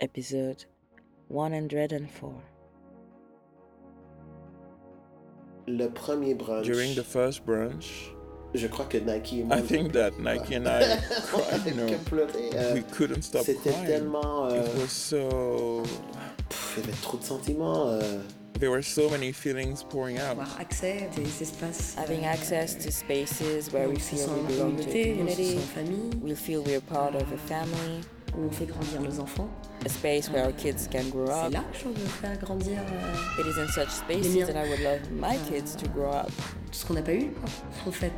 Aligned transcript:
episode 0.00 0.64
104. 1.28 2.32
Le 5.66 5.88
premier 5.88 6.34
brunch. 6.34 6.64
During 6.66 6.94
the 6.94 7.04
first 7.04 7.44
brunch, 7.46 8.12
je 8.54 8.66
crois 8.66 8.86
que 8.86 8.98
Naikee 8.98 9.40
et 9.40 9.44
moi. 9.44 9.58
I 9.58 9.62
think 9.62 9.92
that 9.92 10.12
Naikee 10.18 10.56
and 10.56 10.66
I 10.66 10.98
cried, 11.26 11.66
you 11.66 11.74
know, 11.74 11.96
pleurer. 12.06 12.28
euh, 12.54 12.74
we 12.74 12.82
couldn't 12.90 13.22
stop 13.22 13.44
C'était 13.44 13.70
crying. 13.70 13.86
tellement. 13.86 14.46
euh, 14.50 14.64
It 14.64 14.74
was 14.80 14.88
so. 14.90 15.82
pff, 16.48 16.74
il 16.78 16.82
y 16.82 16.88
avait 16.88 16.96
trop 17.02 17.18
de 17.18 17.22
sentiments. 17.24 17.86
euh, 17.88 18.20
There 18.58 18.70
were 18.70 18.82
so 18.82 19.08
many 19.08 19.32
feelings 19.32 19.82
pouring 19.84 20.18
out. 20.18 20.32
avoir 20.32 20.58
accès 20.60 21.04
à 21.04 21.14
des 21.14 21.40
espaces. 21.42 21.94
Having 21.96 22.24
euh, 22.24 22.32
access 22.32 22.76
to 22.78 22.90
spaces 22.90 23.72
where 23.72 23.88
we 23.88 23.98
feel 23.98 24.26
we 24.28 24.42
belong 24.48 24.76
to 24.76 24.82
a 24.82 24.86
communauté, 24.86 25.14
où 25.14 25.22
on 25.22 25.28
se 25.28 25.36
community, 25.36 25.44
sent 25.52 25.58
en 25.58 25.60
famille, 25.60 26.10
we 26.22 26.34
feel 26.34 26.62
we're 26.64 26.80
part 26.82 27.14
of 27.14 27.22
a 27.32 27.38
family, 27.38 28.00
où 28.36 28.46
on 28.46 28.50
fait 28.50 28.66
grandir 28.66 29.00
nos 29.00 29.20
enfants. 29.20 29.48
a 29.84 29.88
space 29.88 30.28
where 30.30 30.44
our 30.44 30.52
kids 30.52 30.86
can 30.90 31.08
grow 31.10 31.26
C'est 31.26 31.46
up. 31.46 31.52
là 31.52 31.64
que 31.72 31.78
je 31.78 31.84
veux 31.88 32.06
faire 32.06 32.38
grandir 32.38 32.78
euh, 32.78 33.40
It 33.40 33.46
is 33.46 33.58
in 33.58 33.68
such 33.68 33.88
spaces 33.90 34.46
that 34.46 34.56
I 34.56 34.68
would 34.68 34.80
love 34.80 35.10
my 35.10 35.36
euh, 35.36 35.50
kids 35.50 35.74
to 35.76 35.88
grow 35.88 36.10
up 36.12 36.30
tout 36.70 36.78
ce 36.78 36.86
qu'on 36.86 36.94
n'a 36.94 37.02
pas 37.02 37.14
eu, 37.14 37.30
quoi, 37.30 37.48
en 37.88 37.90
fait. 37.92 38.12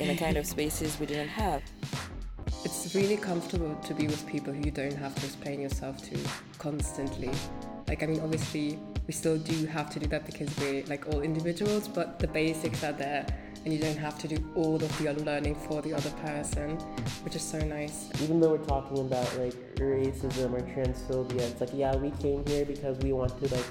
in 0.00 0.06
the 0.06 0.16
kind 0.18 0.36
of 0.36 0.46
spaces 0.46 0.96
we 1.00 1.06
didn't 1.06 1.28
have. 1.36 1.60
It's 2.64 2.94
really 2.94 3.16
comfortable 3.16 3.74
to 3.88 3.94
be 3.94 4.06
with 4.06 4.24
people 4.26 4.52
who 4.52 4.60
you 4.64 4.70
don't 4.70 4.96
have 4.96 5.14
to 5.16 5.26
explain 5.26 5.60
yourself 5.60 5.96
to 6.10 6.16
constantly. 6.58 7.30
Like, 7.88 8.02
I 8.02 8.06
mean, 8.06 8.20
obviously, 8.20 8.78
we 9.08 9.12
still 9.12 9.36
do 9.36 9.66
have 9.66 9.90
to 9.90 9.98
do 9.98 10.06
that 10.06 10.24
because 10.24 10.48
we're 10.60 10.84
like 10.86 11.06
all 11.12 11.20
individuals, 11.22 11.88
but 11.88 12.18
the 12.20 12.28
basics 12.28 12.84
are 12.84 12.92
there, 12.92 13.26
and 13.64 13.72
you 13.72 13.78
don't 13.78 13.96
have 13.96 14.18
to 14.18 14.28
do 14.28 14.36
all 14.54 14.76
of 14.76 14.98
the 14.98 15.06
unlearning 15.06 15.54
for 15.54 15.80
the 15.82 15.94
other 15.94 16.10
person, 16.26 16.76
which 17.24 17.36
is 17.36 17.42
so 17.42 17.58
nice. 17.58 18.10
even 18.20 18.40
though 18.40 18.50
we're 18.50 18.58
talking 18.58 18.98
about 18.98 19.26
like 19.38 19.54
racism 19.76 20.52
or 20.52 20.60
transphobia, 20.60 21.40
it's 21.40 21.60
like 21.60 21.70
yeah, 21.74 21.94
we 21.96 22.10
came 22.12 22.44
here 22.46 22.64
because 22.64 22.98
we 22.98 23.12
want 23.12 23.38
to 23.42 23.54
like 23.54 23.66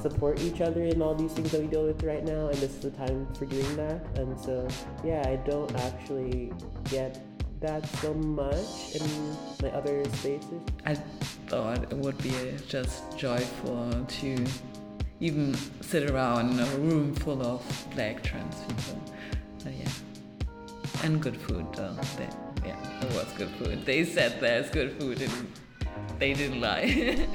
support 0.00 0.40
each 0.40 0.60
other 0.60 0.84
in 0.84 1.02
all 1.02 1.14
these 1.14 1.32
things 1.32 1.50
that 1.52 1.60
we 1.60 1.66
deal 1.66 1.84
with 1.84 2.02
right 2.02 2.24
now, 2.24 2.48
and 2.48 2.56
this 2.58 2.74
is 2.74 2.80
the 2.80 2.90
time 2.90 3.26
for 3.34 3.46
doing 3.46 3.76
that. 3.76 4.04
And 4.16 4.38
so 4.40 4.66
yeah, 5.04 5.22
I 5.26 5.36
don't 5.36 5.74
actually 5.80 6.52
get 6.84 7.20
that 7.60 7.86
so 8.00 8.14
much 8.14 8.94
in 8.94 9.36
my 9.62 9.70
other 9.70 10.04
spaces. 10.14 10.60
I 10.84 10.94
thought 11.48 11.82
it 11.92 11.96
would 11.96 12.18
be 12.18 12.32
just 12.68 13.16
joyful 13.16 14.04
to 14.06 14.46
even 15.20 15.54
sit 15.80 16.10
around 16.10 16.50
in 16.50 16.60
a 16.60 16.66
room 16.78 17.14
full 17.14 17.42
of 17.42 17.62
black 17.94 18.22
trans 18.22 18.56
people. 18.62 19.02
So 19.66 19.72
yeah, 19.72 21.02
and 21.02 21.20
good 21.20 21.36
food. 21.36 21.66
Uh, 21.76 21.90
they, 22.16 22.28
yeah, 22.64 22.76
it 23.02 23.12
was 23.14 23.26
good 23.36 23.50
food. 23.58 23.84
They 23.84 24.04
said 24.04 24.38
there's 24.40 24.70
good 24.70 24.92
food, 24.92 25.20
and 25.20 25.32
they 26.20 26.34
didn't 26.34 26.60
lie. 26.60 26.86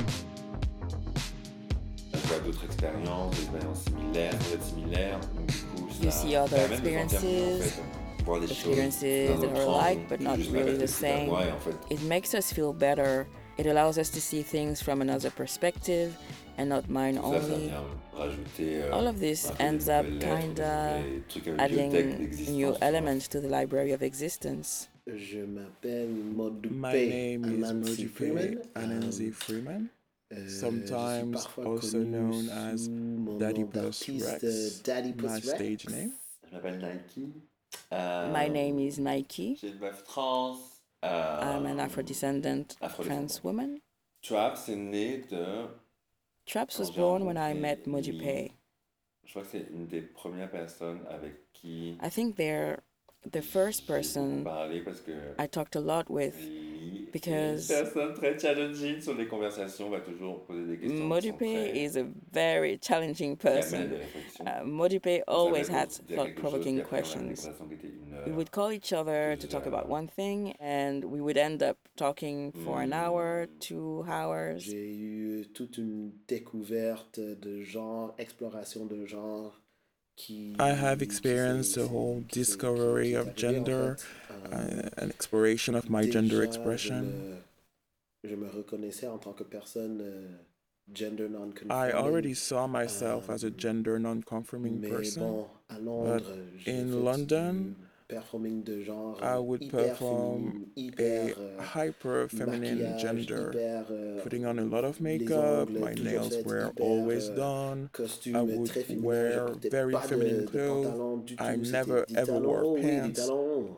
D'autres 2.45 2.63
expériences, 2.63 3.35
des 3.35 3.41
expériences 3.41 3.83
similaires, 3.83 4.33
sans 4.41 4.63
similaires. 4.63 5.19
Donc, 5.19 5.45
du 5.47 5.53
coup, 5.53 5.89
You 6.01 6.11
see 6.11 6.35
other 6.37 6.55
permet 6.55 6.79
de 6.79 6.85
sentir 6.85 6.85
comment, 6.85 7.01
en 7.01 7.03
experiences, 7.03 7.63
fait, 7.65 8.23
voir 8.23 8.39
les 8.39 8.47
choses 8.47 8.57
experiences 8.57 9.01
dans 9.01 9.41
that 9.41 9.47
notre 9.53 9.69
are 9.69 9.81
alike 9.81 10.07
but 10.07 10.21
not 10.21 10.37
really 10.53 10.77
the 10.77 10.87
same. 10.87 11.27
moi, 11.27 11.45
et 11.45 11.51
en 11.51 11.59
fait, 11.59 11.75
It 11.93 12.01
makes 12.03 12.33
us 12.33 12.53
feel 12.53 12.71
better. 12.71 13.27
It 13.61 13.67
allows 13.67 13.99
us 13.99 14.09
to 14.09 14.19
see 14.19 14.41
things 14.41 14.81
from 14.81 15.01
another 15.01 15.29
perspective 15.29 16.17
and 16.57 16.67
not 16.69 16.89
mine 16.89 17.15
ça, 17.17 17.21
ça 17.21 17.27
only. 17.27 17.67
vient 17.67 17.83
rajouter. 18.17 18.81
euh, 18.81 18.91
All 18.91 19.05
of 19.07 19.19
this 19.19 19.51
ends 19.59 19.87
up 19.87 20.03
kinda 20.19 20.97
des 21.03 21.21
trucs 21.29 21.47
à 21.47 21.51
la 21.57 21.67
bibliothèque 21.67 21.93
adding 22.31 22.55
new 22.55 22.75
elements 22.81 23.27
to 23.29 23.39
the 23.39 23.47
library 23.47 23.91
of 23.93 24.01
existence. 24.01 24.89
Je 25.05 25.45
m'appelle 25.45 26.09
My 26.71 26.91
name 26.93 27.45
is 27.45 27.69
Anansi 27.69 28.05
Modupeh 28.05 28.07
Freeman. 28.09 28.57
Anansi 28.73 29.27
Euh, 29.27 29.31
Freeman, 29.31 29.87
euh, 30.33 30.35
je 30.43 30.49
suis 30.49 30.59
sometimes 30.59 31.31
parfois 31.33 31.65
also 31.69 31.99
known 32.03 32.49
as 32.49 32.87
Daddy 33.37 33.61
nom 33.61 33.67
Plus 33.67 34.23
Rex, 34.23 34.43
euh, 34.43 34.69
Daddy 34.83 35.13
my 35.15 35.27
Rex. 35.27 35.49
stage 35.49 35.87
name. 35.87 36.11
Je 36.49 36.55
m'appelle 36.55 36.79
Naikee. 36.79 37.29
Euh, 37.93 38.33
My 38.33 38.49
name 38.49 38.79
is 38.79 38.97
Naikee. 38.99 39.55
J'ai 41.03 41.09
une 41.09 41.13
meuf 41.13 41.21
trans. 41.21 41.51
Euh, 41.53 41.57
I'm 41.57 41.65
an 41.65 41.79
Afro-descendant 41.79 42.65
Afro-descendant. 42.81 43.27
trans 43.27 43.43
woman. 43.43 43.79
Traps 44.21 44.69
est 44.69 44.75
né 44.75 45.17
de. 45.29 45.67
Traps 46.45 46.79
was 46.79 46.91
born 46.91 47.25
when 47.25 47.37
I 47.37 47.53
met 47.53 47.85
Mojipe. 47.87 48.51
Je 49.23 49.29
crois 49.31 49.43
que 49.43 49.49
c'est 49.51 49.67
une 49.71 49.87
des 49.87 50.01
premières 50.01 50.49
personnes 50.51 50.99
avec 51.09 51.51
qui 51.53 51.97
I 52.03 52.09
think 52.09 52.35
they're 52.35 52.81
the 53.31 53.41
first 53.41 53.85
person 53.87 54.43
parlé 54.43 54.81
parce 54.81 54.99
que 55.01 55.11
I 55.39 55.47
talked 55.47 55.75
a 55.75 55.79
lot 55.79 56.09
with. 56.09 56.35
Because- 57.13 57.69
est 57.69 57.83
personne 57.83 58.13
très 58.13 58.39
challenging 58.39 59.01
sur 59.01 59.13
les 59.15 59.27
conversations, 59.27 59.89
va 59.89 59.99
toujours 59.99 60.45
poser 60.45 60.65
des 60.65 60.77
questions. 60.77 60.97
qui 60.97 61.03
Modupeh 61.03 61.73
is 61.75 61.97
a 61.97 62.05
very 62.31 62.79
challenging 62.81 63.35
person. 63.37 63.91
Uh, 64.39 64.63
Modupeh 64.65 65.21
always 65.27 65.67
had 65.69 65.89
dire 66.07 66.17
thought-provoking 66.17 66.75
puis 66.75 66.81
après, 66.81 67.03
on 67.15 67.19
a 67.19 67.21
une 67.21 67.29
questions. 67.29 67.51
Conversation 68.21 68.25
qui 68.25 68.29
était 68.29 68.29
une 68.29 68.31
We 68.31 68.35
would 68.35 68.51
call 68.51 68.71
each 68.71 68.93
other 68.93 69.35
to 69.37 69.47
talk 69.47 69.65
about 69.65 69.89
one 69.89 70.07
thing, 70.07 70.53
and 70.59 71.03
we 71.05 71.19
would 71.21 71.37
end 71.37 71.61
up 71.63 71.77
talking 71.95 72.51
for 72.51 72.81
an 72.81 72.93
hour, 72.93 73.47
two 73.59 74.03
hours. 74.07 74.63
J'ai 74.63 74.95
eu 74.95 75.45
toute 75.53 75.77
une 75.77 76.11
découverte 76.27 77.19
de 77.19 77.61
genre, 77.63 78.13
exploration 78.17 78.85
de 78.85 79.05
genre. 79.05 79.53
I 80.59 80.73
have 80.73 81.01
experienced 81.01 81.77
a 81.77 81.87
whole 81.87 82.23
discovery 82.31 83.05
qui- 83.05 83.09
qui 83.11 83.15
est 83.15 83.19
of 83.19 83.35
gender. 83.35 83.97
Euh, 84.29 84.51
uh, 84.51 84.89
an 85.03 85.09
exploration 85.09 85.73
of 85.75 85.89
my 85.89 86.05
gender 86.09 86.43
expression. 86.43 87.05
Je 88.23 88.29
me, 88.29 88.31
je 88.31 88.35
me 88.35 88.47
reconnaissais 88.49 89.07
en 89.07 89.17
tant 89.17 89.33
que 89.33 89.43
personne 89.43 89.99
euh, 90.01 90.27
gender 90.93 91.27
non-conforming. 91.27 91.71
I 91.71 91.91
already 91.91 92.35
saw 92.35 92.67
myself 92.67 93.29
as 93.29 93.43
a 93.43 93.49
gender 93.49 93.97
non-conforming 93.97 94.81
person. 94.81 95.21
bon, 95.21 95.47
à 95.69 95.79
Londres, 95.79 96.37
j'ai 96.57 96.71
in 96.71 97.03
London, 97.03 97.53
du 97.53 97.75
performing 98.15 98.63
de 98.63 98.81
genre 98.83 99.17
I 99.21 99.35
euh, 99.35 99.39
would 99.41 99.61
hyper 99.61 99.87
perform 99.87 100.65
hyper 100.75 101.33
euh, 101.37 101.57
a 101.59 101.63
hyper 101.63 102.27
feminine 102.29 102.97
gender, 102.99 103.51
hyper, 103.53 103.85
euh, 103.91 104.21
putting 104.23 104.45
on 104.45 104.57
a 104.59 104.65
lot 104.65 104.83
of 104.83 104.99
makeup. 105.01 105.69
ongles 105.69 105.79
My 105.79 105.93
nails 105.93 106.37
were 106.45 106.65
hyper, 106.67 106.83
always 106.83 107.29
euh, 107.29 107.35
done. 107.35 107.89
costume 107.93 108.35
I 108.35 108.41
would 108.41 108.69
féminin, 108.71 109.03
wear 109.03 109.49
very 109.69 109.95
feminine 109.95 110.45
clothes. 110.45 111.39
I 111.39 111.55
never 111.55 112.05
ever 112.15 112.39
wore 112.39 112.63
pants. 112.81 113.29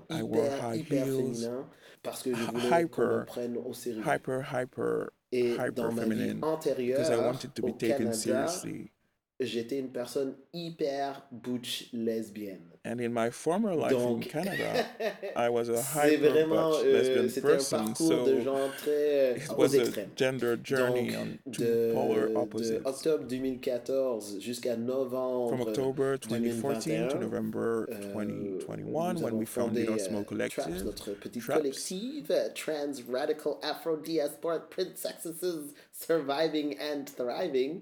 I 0.10 0.24
wore 0.24 0.50
high 0.50 0.78
hyper 0.78 0.96
heels. 0.96 1.46
féminins 1.46 1.66
parce 2.04 2.24
que 2.24 2.34
je 2.34 2.44
Hy- 2.44 2.52
voulais 2.52 2.70
qu'on 2.70 2.76
me 2.76 2.84
hyper, 2.86 3.26
prenne 3.26 3.58
au 3.58 3.74
sérieux. 3.74 4.04
Hyper, 4.04 4.42
hyper, 4.42 5.10
hyper 5.32 5.72
dans 5.72 5.92
ma 5.92 6.02
vie 6.04 6.10
feminine, 6.10 6.42
because 6.42 7.10
I 7.10 7.18
wanted 7.18 7.54
to 7.56 7.62
be 7.62 7.72
taken 7.74 7.98
Canada, 7.98 8.14
seriously. 8.14 8.92
j'étais 9.40 9.80
une 9.80 9.92
personne 9.92 10.36
hyper 10.54 11.24
butch 11.32 11.90
lesbienne. 11.94 12.73
And 12.86 13.00
in 13.00 13.14
my 13.14 13.30
former 13.30 13.74
life 13.74 13.94
in 13.94 14.20
Canada, 14.20 14.86
I 15.38 15.48
was 15.48 15.70
a 15.70 15.76
vraiment, 16.18 16.72
butch 16.72 16.86
euh, 16.86 16.94
lesbian 16.94 17.30
c'était 17.30 17.46
un 17.46 17.56
person, 17.56 17.86
de 17.86 17.96
so 17.96 18.42
gens 18.42 18.70
très 18.78 19.38
it 19.38 19.58
was 19.58 19.74
a 19.74 20.06
gender 20.18 20.58
journey 20.58 21.12
Donc, 21.12 21.40
on 21.46 21.52
two 21.52 21.64
de, 21.64 21.94
polar 21.94 22.48
de 22.48 22.82
octobre 22.84 23.24
2014 23.24 24.40
jusqu'à 24.42 24.76
novembre 24.76 25.50
From 25.56 25.62
October 25.62 26.18
2014 26.18 27.14
to 27.14 27.20
November 27.20 27.88
euh, 27.90 28.14
2021, 28.14 29.14
nous 29.14 29.22
when 29.24 29.38
we 29.38 29.46
founded 29.46 29.88
our 29.88 29.96
euh, 29.96 30.00
small 30.00 30.26
Traps, 30.26 30.56
collective, 30.56 30.84
notre 30.84 31.12
petit 31.12 31.40
Traps. 31.40 31.60
collectif, 31.62 32.30
euh, 32.32 32.50
Trans 32.54 33.02
Radical 33.10 33.60
Afro 33.62 33.96
Diasporic 33.96 34.70
Princesses 34.70 35.74
Surviving 35.94 36.76
and 36.82 37.06
Thriving. 37.16 37.82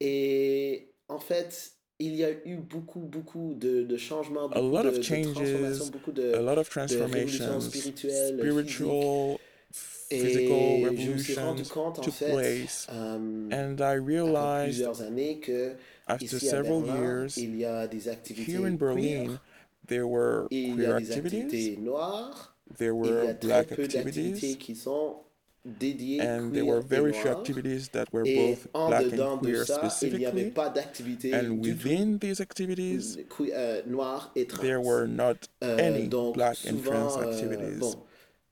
Et 0.00 0.88
en 1.08 1.18
fait, 1.18 1.72
il 2.04 2.16
y 2.16 2.24
a 2.24 2.30
eu 2.46 2.56
beaucoup, 2.56 3.00
beaucoup 3.00 3.54
de, 3.54 3.82
de 3.82 3.96
changements, 3.96 4.48
a 4.50 4.60
beaucoup 4.60 4.76
lot 4.76 4.82
de, 4.82 4.88
of 4.88 4.96
de 4.98 5.02
changes, 5.02 5.22
transformations, 5.32 5.90
beaucoup 5.90 6.12
de, 6.12 6.34
a 6.34 6.40
lot 6.40 6.58
of 6.58 6.68
transformations, 6.68 7.60
spirituelles, 7.60 8.38
spiritual, 8.38 9.38
physical 9.72 10.50
Et 10.50 10.82
je 10.96 11.10
me 11.10 11.18
suis 11.18 11.34
rendu 11.34 11.62
revolutions 11.62 11.68
compte, 11.68 11.98
en 11.98 12.02
took 12.02 12.14
fait, 12.14 12.32
place. 12.32 12.86
euh, 12.90 13.48
And 13.50 13.76
I 13.80 13.82
après 13.82 13.98
realized 13.98 14.74
plusieurs 14.74 15.02
années 15.02 15.38
que 15.40 15.72
after 16.06 16.24
ici 16.26 16.48
à 16.48 16.50
several 16.50 16.82
Berlin, 16.82 17.02
years, 17.02 17.36
il 17.36 17.56
y 17.56 17.64
a 17.64 17.86
des 17.86 18.08
activités 18.08 18.52
here 18.52 18.66
in 18.66 18.76
Berlin, 18.76 19.26
queer, 19.26 19.40
there 19.86 20.06
were 20.06 20.48
et 20.50 20.62
il 20.62 20.68
y 20.68 20.74
queer 20.76 20.96
a 20.96 21.00
des 21.00 21.12
activities, 21.12 21.44
activités 21.46 21.80
noires, 21.80 22.56
there 22.78 22.92
il 22.92 23.06
y 23.10 23.12
très 23.40 23.64
peu 23.64 23.82
activities, 23.82 24.58
qui 24.58 24.74
sont 24.74 25.16
dédiées 25.16 25.31
and 25.64 26.52
there 26.52 26.64
were 26.64 26.80
very 26.80 27.12
few 27.12 27.30
activities 27.30 27.88
that 27.90 28.12
were 28.12 28.24
both 28.24 28.66
black 28.72 29.04
and 29.12 29.40
queer 29.40 29.64
ça, 29.64 29.78
il 30.02 30.18
n'y 30.18 30.26
avait 30.26 30.50
specifically. 30.50 31.32
And 31.34 31.60
within 31.64 32.18
these 32.18 32.40
activities, 32.40 33.16
euh, 33.40 33.82
noires 33.86 34.30
et 34.34 34.46
trans. 34.48 34.62
there 34.62 34.80
were 34.80 35.06
not 35.06 35.48
Euh, 35.62 35.78
any 35.78 36.08
donc 36.08 36.34
black 36.34 36.56
and 36.66 36.78
souvent, 36.78 36.90
trans 36.90 37.16
euh, 37.18 37.30
activities. 37.30 37.78
bon, 37.80 37.94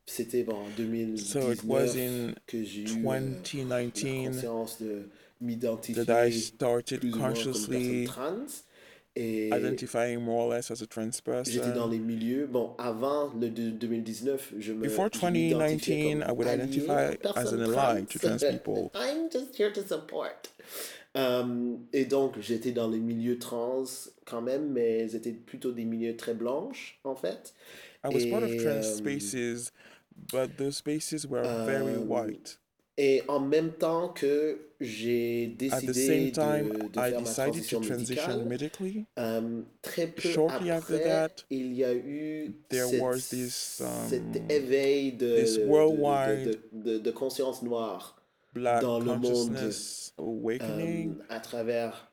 c'était 0.07 0.45
bon, 0.45 0.55
en 0.55 0.69
2019 0.77 1.19
So 1.27 1.51
it 1.51 1.65
was 1.65 1.97
in 1.97 2.35
que 2.47 2.62
j'ai 2.62 2.83
eu 2.83 2.85
euh, 2.85 3.69
la 3.69 3.83
2019 3.83 4.35
conscience 4.35 4.79
de 4.81 5.09
m'identifier 5.41 6.05
that 6.05 6.27
I 6.29 6.31
started 6.31 7.01
plus 7.01 7.13
ou 7.13 7.17
moins 7.19 7.33
comme 7.33 7.43
consciously. 7.43 8.06
Et 9.17 9.49
identifying 9.53 10.21
more 10.21 10.45
or 10.45 10.51
less 10.51 10.71
as 10.71 10.83
a 10.83 10.87
trans 10.87 11.11
j'étais 11.45 11.69
dans 11.73 11.89
person. 11.89 11.91
les 11.91 11.99
milieux. 11.99 12.47
Bon, 12.47 12.75
avant 12.79 13.33
le 13.35 13.51
de- 13.51 13.71
2019, 13.71 14.55
je 14.59 14.73
me. 14.73 14.83
Before 14.83 15.09
je 15.12 15.27
m'identifiais 15.27 16.15
2019, 16.15 16.21
comme 16.21 16.31
I 16.31 16.33
would 16.39 16.47
allié, 16.49 16.65
identify 16.65 17.29
as 17.37 17.53
an 17.53 17.61
ally 17.61 18.03
to 18.05 18.19
trans. 18.21 18.39
people. 18.39 18.91
I'm 18.95 19.29
just 19.31 19.57
here 19.59 19.73
to 19.73 19.83
support. 19.83 20.49
Euh, 21.17 21.75
et 21.93 22.05
donc, 22.05 22.39
j'étais 22.41 22.71
dans 22.71 22.89
les 22.89 23.01
milieux 23.01 23.39
trans 23.41 23.83
quand 24.27 24.43
même, 24.43 24.71
mais 24.71 25.09
c'était 25.09 25.33
plutôt 25.33 25.73
des 25.73 25.85
milieux 25.85 26.17
très 26.17 26.35
blanches, 26.35 27.01
en 27.03 27.17
fait. 27.17 27.53
I 28.05 28.15
was 28.15 28.25
part 28.31 28.45
of 28.45 28.51
Et, 28.53 28.59
trans 28.59 28.77
euh, 28.79 28.83
spaces, 28.83 29.73
but 30.33 30.56
those 30.56 30.77
spaces 30.77 31.27
were 31.27 31.43
very 31.67 31.95
euh, 31.97 31.99
white. 31.99 32.60
Et 33.02 33.23
en 33.29 33.41
même 33.41 33.73
temps 33.73 34.11
que 34.11 34.58
j'ai 34.79 35.47
décidé 35.58 36.32
time, 36.32 36.69
de, 36.69 36.88
de 36.88 36.99
I 36.99 37.11
faire 37.11 37.20
ma 37.20 37.20
decided 37.20 37.52
transition 37.52 37.81
to 37.81 37.87
transition 37.88 38.26
médicale, 38.29 38.44
medically. 38.47 39.06
euh, 39.19 39.62
très 39.81 40.06
peu 40.08 40.29
Shortly 40.29 40.70
après, 40.70 40.97
after 40.97 41.08
that, 41.08 41.44
il 41.49 41.73
y 41.73 41.82
a 41.82 41.94
eu 41.94 42.55
there 42.69 42.87
cette- 42.88 43.00
was 43.00 43.29
this, 43.31 43.82
cet 44.11 44.20
um, 44.20 44.50
éveil 44.50 45.12
de, 45.12 45.26
de- 46.73 46.99
de- 46.99 47.11
conscience 47.11 47.62
noire 47.62 48.23
dans 48.55 48.99
le 48.99 49.17
monde, 49.17 49.56
euh, 50.61 51.06
à 51.31 51.41
travers 51.41 52.10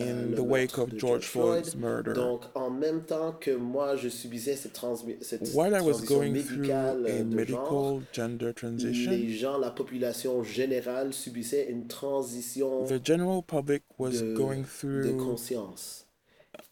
in 0.00 0.06
euh, 0.06 0.26
le 0.30 0.36
the 0.36 0.40
wake 0.40 0.78
of 0.78 0.90
de 0.90 0.98
George 0.98 1.26
Floyd. 1.26 1.64
Floyd's 1.64 1.76
murder. 1.76 2.12
Donc, 2.14 2.42
en 2.54 2.70
même 2.70 3.02
temps 3.02 3.32
que 3.32 3.50
moi, 3.50 3.96
je 3.96 4.08
subissais 4.08 4.56
cette, 4.56 4.74
transmi- 4.76 5.16
cette 5.22 5.48
While 5.54 5.74
I 5.74 5.80
was 5.80 5.92
transition 6.04 6.16
going 6.18 6.34
through 6.42 6.58
médicale 6.58 7.06
a 7.06 7.22
de 7.24 7.44
genre, 7.46 7.62
medical 7.62 8.02
gender 8.12 8.52
transition, 8.54 9.10
les 9.10 9.28
gens, 9.30 9.58
la 9.58 9.70
population 9.70 10.42
générale 10.42 11.12
subissait 11.12 11.66
une 11.70 11.86
transition 11.86 12.84
the 12.86 13.04
general 13.04 13.42
public 13.42 13.82
was 13.98 14.12
de, 14.22 14.34
going 14.34 14.62
de 14.62 14.66
through 14.66 15.16
conscience. 15.16 16.04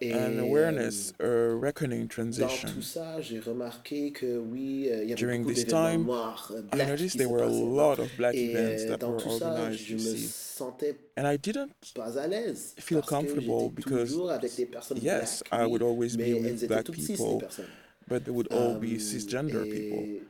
Et 0.01 0.13
an 0.13 0.39
awareness, 0.39 1.15
a 1.21 1.55
reckoning 1.59 2.03
dans 2.03 2.09
transition. 2.09 2.69
tout 2.69 2.83
ça, 2.83 3.21
j'ai 3.23 3.39
remarqué 3.41 4.13
que 4.13 4.37
oui, 4.37 4.91
il 4.93 5.09
y 5.09 5.13
avait 5.13 5.15
During 5.15 5.43
beaucoup 5.43 5.55
this 5.55 5.65
time, 5.65 6.05
noirs, 6.05 6.53
euh, 6.55 6.63
I 6.75 6.87
noticed 6.87 7.13
qui 7.13 7.19
there 7.19 7.29
were 7.31 7.43
a 7.45 7.49
lot 7.49 7.99
of 7.99 8.09
black 8.19 8.35
Et 8.35 8.51
events 8.51 8.87
that 8.89 8.99
dans 8.99 9.13
were 9.13 9.23
tout 9.23 9.39
ça, 9.39 9.53
organized, 9.53 9.87
je 9.87 9.93
you 9.93 9.97
me 9.97 10.17
see. 10.17 10.29
Sentais 10.57 10.97
And 11.17 11.31
I 11.31 11.37
didn't 11.39 11.69
pas 11.95 12.19
à 12.19 12.27
l'aise. 12.27 12.75
feel 12.79 12.99
parce 12.99 13.11
que 13.11 13.15
comfortable 13.15 13.71
because, 13.75 14.11
toujours 14.11 14.31
avec 14.31 14.55
des 14.57 14.67
personnes 14.67 14.99
yes, 15.03 15.43
black, 15.51 15.63
I 15.63 15.67
would 15.71 15.83
always 15.83 16.17
be 16.17 16.35
with 16.35 16.67
black 16.67 16.91
people, 16.91 17.39
personnes. 17.39 17.67
but 18.09 18.25
they 18.25 18.33
would 18.33 18.53
all 18.53 18.79
be 18.79 18.95
Euh, 18.95 18.99
cisgender 18.99 19.63
people. 19.65 20.27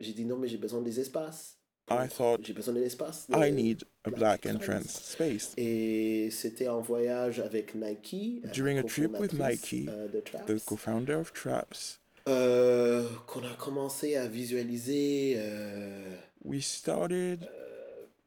J'ai 0.00 0.12
dit 0.12 0.24
non, 0.24 0.36
mais 0.38 0.48
j'ai 0.48 0.56
besoin 0.58 0.80
des 0.80 0.98
espaces. 0.98 1.56
I 1.92 2.06
thought 2.08 2.40
J'ai 2.44 2.52
besoin 2.52 2.74
de- 2.74 2.86
I 3.34 3.50
need 3.50 3.82
a 4.04 4.10
black 4.10 4.42
trans 4.42 4.86
space. 4.88 5.52
Et 5.56 6.28
c'était 6.30 6.68
en 6.68 6.80
voyage 6.80 7.40
avec 7.40 7.74
Nike. 7.74 8.42
la 8.44 8.50
During 8.52 8.78
a 8.78 8.84
trip 8.84 9.18
with 9.18 9.32
Nike, 9.32 9.88
euh, 9.88 10.06
Traps, 10.24 10.46
The 10.46 10.64
co-founder 10.64 11.14
of 11.14 11.32
Traps, 11.32 11.98
euh, 12.28 13.08
qu'on 13.26 13.42
a 13.42 13.54
commencé 13.54 14.14
à 14.14 14.28
visualiser 14.28 15.34
euh, 15.36 16.14
we 16.44 16.62
started 16.64 17.42
euh, 17.42 17.69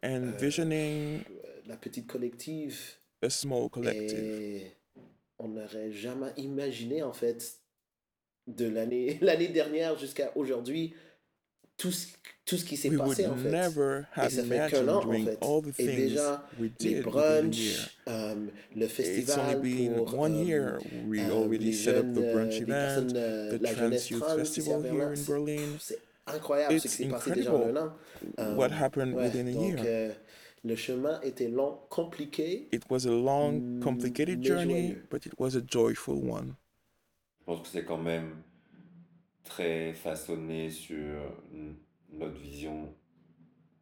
envisioning 0.03 1.21
la 1.67 1.77
petite 1.77 2.07
collective. 2.07 2.77
a 3.21 3.29
small 3.29 3.69
collective. 3.69 4.19
Et 4.19 4.71
on 5.39 5.47
n'aurait 5.49 5.91
jamais 5.91 6.31
imaginé, 6.37 7.03
en 7.03 7.13
fait, 7.13 7.59
de 8.47 8.65
l'année 8.67 9.17
dernière 9.53 9.97
jusqu'à 9.97 10.31
aujourd'hui, 10.35 10.93
tout 11.77 11.91
ce, 11.91 12.07
tout 12.45 12.57
ce 12.57 12.65
qui 12.65 12.75
s'est 12.77 12.91
passé, 12.91 13.25
en 13.25 13.35
fait. 13.37 13.49
never 13.49 14.01
have 14.13 14.29
ça 14.31 14.43
fait 14.43 14.49
qu'un 14.69 14.83
imagined 14.83 14.89
an, 14.89 14.97
en 15.09 15.25
fait. 15.25 15.37
all 15.41 15.61
the 15.63 15.79
Et 15.79 15.85
things 15.85 15.95
déjà, 15.95 16.47
we 16.59 16.69
les 16.81 17.01
brunchs, 17.01 17.97
euh, 18.07 18.35
le 18.75 18.87
festival 18.87 19.61
been 19.61 19.95
pour 19.95 20.19
one 20.19 20.35
euh, 20.35 20.43
year. 20.43 20.79
We 21.07 21.21
euh, 21.21 21.31
already 21.31 21.65
les 21.65 21.73
set 21.73 21.95
up 21.95 22.03
jeunes, 22.05 22.13
the 22.13 22.17
euh, 22.19 22.33
brunch 22.33 22.53
les 22.53 22.61
event, 22.61 22.67
personnes, 22.67 23.13
euh, 23.15 23.57
the 23.57 23.61
la 23.61 23.71
Trans 23.73 23.79
jeunesse 23.85 24.09
Youth 24.09 24.19
trans 24.21 24.33
ici 24.33 24.39
à 24.41 24.45
Festival 24.45 24.85
here 24.85 25.13
Berlin. 25.27 25.57
in 25.63 25.77
C'est- 25.79 25.99
Berlin. 26.25 26.31
C'est 26.31 26.35
incroyable 26.37 26.79
ce 26.79 26.87
It's 26.87 26.95
qui 26.97 27.03
s'est 27.03 27.09
passé 27.09 27.31
déjà 27.31 27.51
en 27.51 27.55
incredible 27.55 27.77
un 27.77 27.87
an. 27.87 27.93
Euh, 28.39 28.55
what 28.55 28.69
happened 28.71 29.13
ouais, 29.15 29.25
within 29.25 29.47
a 29.47 29.51
donc, 29.51 29.77
year. 29.77 29.83
euh, 29.85 30.13
le 30.63 30.75
chemin 30.75 31.19
était 31.21 31.47
long, 31.49 31.79
compliqué. 31.89 32.69
It 32.71 32.83
was 32.89 33.05
a 33.05 33.11
long, 33.11 33.59
Mm, 33.59 33.79
complicated 33.81 34.39
mais 34.39 34.45
journey, 34.45 34.87
joyeux. 34.89 35.03
but 35.09 35.25
it 35.25 35.33
was 35.39 35.55
a 35.55 35.61
joyful 35.65 36.15
one. 36.15 36.55
Je 37.41 37.45
pense 37.45 37.61
que 37.61 37.67
c'est 37.67 37.83
quand 37.85 37.97
même 38.01 38.41
très 39.43 39.93
façonné 39.93 40.69
sur 40.69 40.95
n- 41.53 41.75
notre 42.13 42.37
vision 42.39 42.93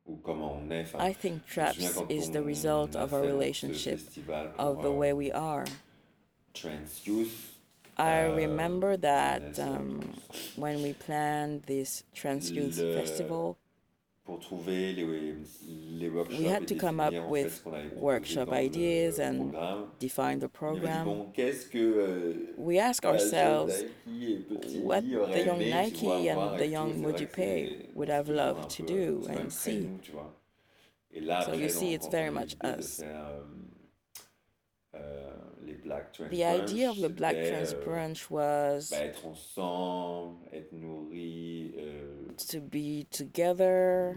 ou 0.07 0.15
comment 0.17 0.57
on 0.57 0.71
est. 0.71 0.81
Enfin, 0.81 1.07
I 1.07 1.13
think 1.13 1.41
je 1.45 1.59
me 1.59 1.65
Traps 1.65 1.93
quand 1.93 2.09
is 2.11 2.31
the 2.31 2.41
result 2.43 2.95
a 2.95 3.03
of 3.03 3.13
our 3.13 3.21
donc 3.21 3.29
ce 3.29 3.33
relationship, 3.33 3.99
festival 3.99 4.51
pour, 4.57 4.65
of 4.65 4.81
the 4.81 4.85
euh, 4.87 4.89
way 4.89 5.13
we 5.13 5.31
are. 5.31 5.65
Trans 6.53 7.05
Youth. 7.05 7.50
I 8.01 8.23
euh, 8.23 8.35
remember 8.35 8.97
that 8.97 9.59
um, 9.59 9.99
when 10.55 10.81
we 10.81 10.93
planned 10.93 11.63
this 11.67 12.03
Trans 12.15 12.49
Youth 12.51 12.75
Festival, 12.77 13.57
pour 14.25 14.39
trouver 14.39 14.93
les, 14.93 15.05
les 15.99 16.09
workshops 16.09 16.39
we 16.39 16.45
had 16.47 16.67
to 16.67 16.75
come 16.75 16.99
up 16.99 17.13
with 17.29 17.47
fait, 17.47 17.57
ce 17.57 17.63
qu'on 17.63 17.73
allait 17.73 17.89
proposer 17.89 18.01
workshop 18.01 18.53
ideas 18.53 19.19
and 19.19 19.53
define 19.99 20.39
the 20.39 20.47
program. 20.47 21.07
euh, 21.75 22.53
We 22.57 22.77
ask 22.79 23.03
bah, 23.03 23.11
le 23.13 23.17
jeune 23.17 23.27
ourselves 23.27 23.83
Naikee 24.05 24.33
et 24.33 24.37
petit 24.47 24.79
what 24.79 25.01
the 25.01 25.45
young 25.45 25.59
Naikee 25.59 25.99
tu 25.99 26.05
vois, 26.05 26.17
voir 26.33 26.53
and 26.53 26.59
the 26.59 26.67
young 26.67 26.93
Mojipe 27.01 27.93
would 27.95 28.09
have 28.09 28.29
loved 28.29 28.69
to 28.69 28.83
do 28.83 29.21
c'est 29.21 29.27
quand 29.27 29.33
même 29.35 29.45
and 29.47 29.51
see. 29.51 29.79
nous, 29.79 29.97
tu 30.01 30.11
vois. 30.11 30.33
Et 31.13 31.19
là, 31.19 31.41
So 31.41 31.53
you 31.53 31.67
see, 31.69 31.93
it's 31.93 32.07
very 32.07 32.29
on 32.29 32.37
a 32.37 32.41
eu 32.41 32.43
much 32.45 32.55
us. 32.63 32.97
faire, 32.97 33.25
euh, 33.25 33.43
euh, 34.95 35.31
les 35.65 35.73
Black 35.91 36.13
Trans 36.13 36.29
The 36.31 36.43
idea 36.45 36.89
of 36.89 37.01
the 37.01 37.09
Black 37.09 37.35
Trans 37.35 37.73
Brunch 37.73 38.29
was 38.29 38.89
bah, 38.91 39.03
être 39.03 39.25
ensemble, 39.25 40.37
être 40.53 40.71
nourri, 40.71 41.73
euh, 41.77 42.31
to 42.49 42.61
be 42.61 43.05
together, 43.11 44.15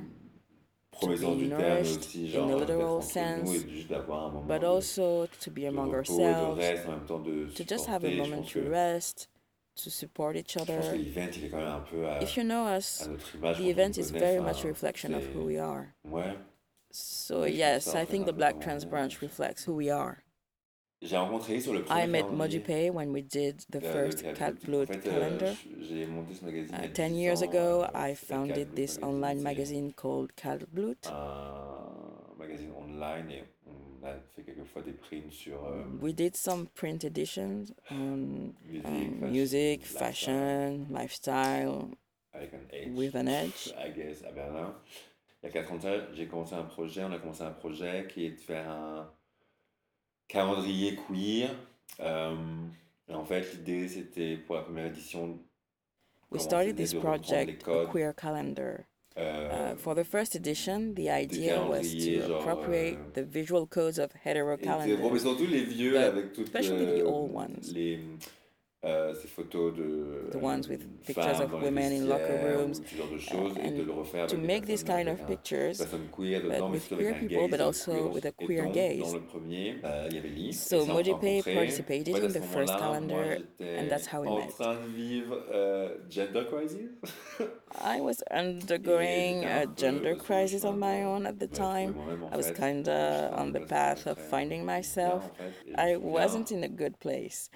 premier 0.92 1.16
be 1.16 1.20
sens 1.20 1.36
du 1.36 1.48
terme 1.48 1.60
nourished 1.60 1.98
aussi, 1.98 2.26
in 2.26 2.30
genre 2.30 2.46
the 2.46 2.66
d'être 2.66 2.78
literal 2.78 3.02
sense, 3.02 3.54
et 3.54 3.68
juste 3.68 3.88
d'avoir 3.88 4.26
un 4.26 4.30
moment 4.30 4.46
but 4.46 4.62
also 4.62 5.26
to 5.40 5.50
be 5.50 5.64
among 5.66 5.90
repos, 5.90 6.12
ourselves, 6.12 6.58
reste, 6.58 6.86
même 6.86 7.06
temps 7.06 7.18
de 7.18 7.46
to 7.46 7.64
just 7.64 7.86
have 7.88 8.04
a. 8.04 8.16
Moment 8.16 8.46
to 8.46 8.60
rest, 8.68 9.28
to 9.74 9.90
support 9.90 10.36
each 10.36 10.52
Je 10.52 10.58
pense 10.60 10.68
que 10.68 10.72
other. 10.72 10.94
est 10.94 11.50
quand 11.50 11.56
même 11.56 11.66
un 11.66 11.80
peu 11.80 12.06
à, 12.06 12.22
If 12.22 12.36
you 12.36 12.44
know 12.44 12.66
us, 12.66 13.08
the 13.42 13.68
event 13.68 13.98
is 13.98 14.10
very 14.12 14.40
much 14.40 14.64
a 14.64 14.68
reflection 14.68 15.12
of 15.14 15.24
who 15.34 15.44
we 15.44 15.58
are. 15.58 15.94
Ouais. 16.04 16.36
So 16.92 17.44
yes, 17.44 17.92
I 17.96 18.04
think 18.04 18.26
the 18.26 18.32
Black 18.32 18.60
Trans 18.60 18.84
Brunch 18.84 19.20
reflects 19.20 19.64
who 19.64 19.74
we 19.74 19.90
are. 19.90 20.23
J'ai 21.04 21.16
rencontré 21.18 21.60
sur 21.60 21.74
le 21.74 21.82
premier 21.82 22.04
I 22.04 22.06
met 22.08 22.22
Mojipe 22.22 22.90
when 22.94 23.10
we 23.10 23.22
did 23.22 23.58
the 23.70 23.76
euh, 23.76 23.92
first 23.92 24.22
Cat 24.22 24.32
Cat 24.34 24.52
Blood. 24.64 24.88
Blood 24.88 24.90
En 24.90 24.92
fait, 25.02 25.08
euh, 25.08 25.20
calendar. 25.20 25.54
j'ai 25.82 26.06
monté 26.06 26.34
ce 26.34 26.44
magazine 26.44 26.74
Uh, 26.74 26.88
10 26.88 26.92
10 27.12 27.14
years 27.20 27.42
ans, 27.42 27.48
ago, 27.48 27.58
euh, 27.82 27.86
I 27.94 28.14
founded 28.14 28.54
Cat 28.54 28.64
Blood 28.64 28.74
this 28.74 28.98
Magazine. 28.98 29.04
online 29.04 29.42
magazine 29.42 29.92
called 29.92 30.34
Kaltblut. 30.34 31.06
Un 31.06 32.38
magazine 32.38 32.70
online 32.76 33.30
et 33.30 33.44
on 33.66 34.06
a 34.06 34.14
fait 34.34 34.42
quelquefois 34.44 34.82
des 34.82 34.92
prints 34.92 35.30
sur 35.30 35.58
We 36.00 36.14
did 36.14 36.36
some 36.36 36.66
print 36.74 37.04
editions 37.04 37.66
on 37.90 38.54
musique, 38.66 38.84
um, 38.86 39.20
fashion, 39.20 39.30
music, 39.30 39.86
fashion, 39.86 40.86
lifestyle, 40.90 41.88
avec 42.32 42.54
un 42.54 42.66
edge, 42.72 42.88
with 42.96 43.14
an 43.14 43.26
edge. 43.26 43.74
I 43.78 43.90
guess, 43.94 44.24
à 44.24 44.32
Berlin. 44.32 44.74
Il 45.42 45.46
y 45.46 45.50
a 45.50 45.52
4 45.52 45.72
ans 45.72 45.78
j'ai 46.14 46.26
commencé 46.26 46.54
un 46.54 46.62
projet, 46.64 47.04
on 47.04 47.12
a 47.12 47.18
commencé 47.18 47.42
un 47.42 47.50
projet 47.50 48.06
qui 48.08 48.24
est 48.24 48.30
de 48.30 48.40
faire 48.40 48.70
un 48.70 49.10
calendrier 50.28 50.96
queer. 51.08 51.50
Euh, 52.00 52.34
et 53.08 53.14
en 53.14 53.24
fait, 53.24 53.42
l'idée, 53.54 53.88
c'était 53.88 54.36
pour 54.36 54.56
la 54.56 54.62
première 54.62 54.86
édition, 54.86 55.38
We 56.30 56.40
started 56.42 56.76
this 56.76 56.92
project, 56.94 57.62
a 57.62 57.64
codes. 57.64 57.90
queer 57.92 58.12
calendar. 58.14 58.84
euh, 59.16 59.72
Uh, 59.74 59.76
for 59.76 59.94
the 59.94 60.02
first 60.02 60.34
edition, 60.34 60.92
the 60.96 61.08
idea 61.08 61.60
was 61.64 61.82
to 61.82 62.20
genre, 62.26 62.40
appropriate 62.40 62.96
euh, 62.98 63.12
the 63.14 63.22
visual 63.24 63.66
codes 63.66 63.98
of 64.00 64.10
hetero 64.24 64.56
calendars. 64.56 65.20
surtout 65.20 65.46
les 65.46 65.62
vieux 65.62 65.92
but 65.92 65.98
avec 65.98 66.32
toutes 66.32 66.46
especially 66.46 66.84
the 66.86 67.02
euh, 67.04 67.06
old 67.06 67.30
ones. 67.32 67.72
les 67.72 68.00
euh, 68.84 69.14
ces 69.14 69.28
photos 69.28 69.74
de 69.74 70.28
The 70.30 70.36
euh, 70.36 70.40
ones 70.40 70.68
with 70.68 70.82
euh, 70.82 71.06
pictures 71.06 71.40
of 71.40 71.52
women 71.52 71.92
in 71.92 72.06
locker 72.08 72.36
rooms, 72.42 72.74
ce 72.84 72.96
genre 72.96 73.08
de 73.12 73.18
choses 73.18 73.52
et 73.58 73.68
and 73.68 73.78
de 73.78 73.82
le 73.82 73.92
refaire 73.92 74.26
To 74.26 74.36
make 74.36 74.66
these 74.66 74.82
kind 74.84 75.08
of 75.08 75.24
pictures, 75.26 75.78
queer 76.12 76.40
but 76.42 76.50
dedans 76.52 76.70
with 76.72 76.88
queer 76.88 77.14
people, 77.14 77.48
but 77.48 77.60
also 77.60 78.10
with 78.12 78.24
a 78.26 78.32
queer 78.32 78.66
gaze. 78.72 79.00
dans 79.00 79.14
le 79.14 79.20
premier 79.20 79.76
euh, 79.84 80.06
il 80.10 80.14
y 80.16 80.18
avait 80.18 80.28
Lee 80.28 80.52
So 80.52 80.76
et 80.76 80.78
ça, 80.78 80.82
on 80.82 80.86
s'est 80.86 80.92
Mojipe 80.92 81.44
participated 81.54 82.16
in 82.16 82.28
the 82.32 82.42
first 82.42 82.76
calendar, 82.78 83.38
and 83.60 83.88
that's 83.88 84.06
how 84.06 84.20
we 84.22 84.28
en 84.28 84.36
met. 84.36 84.48
train 84.48 84.74
de 84.74 84.88
vivre 84.94 85.38
euh, 85.52 85.96
gender 86.10 86.44
crisis 86.46 86.90
I 87.84 88.00
was 88.00 88.22
undergoing 88.30 89.44
a 89.44 89.66
gender 89.76 90.14
crisis 90.14 90.64
on 90.64 90.78
my 90.78 91.02
own 91.04 91.26
at 91.26 91.38
the 91.38 91.48
time. 91.48 91.94
I 92.32 92.36
was 92.36 92.50
kinda 92.52 93.30
on 93.36 93.52
the 93.52 93.60
path 93.60 94.06
of 94.06 94.18
finding 94.18 94.64
myself. 94.64 95.24
en 95.24 95.34
fait, 95.34 95.44
et 95.48 95.52
je 95.66 95.70
me 95.70 95.94
I 95.94 95.96
wasn't 95.96 96.50
in 96.52 96.62
a 96.62 96.68
good 96.68 96.98
place. 97.00 97.50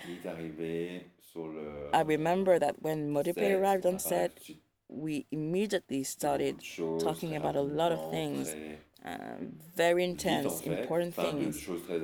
Il 1.39 1.57
est 1.57 1.61
arrivé 1.93 1.93
sur 1.93 1.93
le 1.93 1.95
I 1.95 2.03
remember 2.03 2.59
that 2.59 2.75
when 2.83 3.09
Mojipe 3.11 3.39
set, 3.39 3.61
arrived 3.61 3.87
on 3.87 3.99
set, 3.99 4.35
de 4.35 4.41
suite 4.41 4.63
we 4.89 5.27
immediately 5.31 6.03
started 6.03 6.57
beaucoup 6.57 6.61
de 6.61 6.65
choses, 6.65 7.03
talking 7.03 7.37
about 7.37 7.57
a 7.57 7.63
lot 7.63 7.93
of 7.93 8.11
things, 8.11 8.55
uh, 9.05 9.37
very 9.77 10.05
intense, 10.05 10.63
important 10.67 11.15
things. 11.15 11.59
choses 11.59 11.83
très 11.83 12.01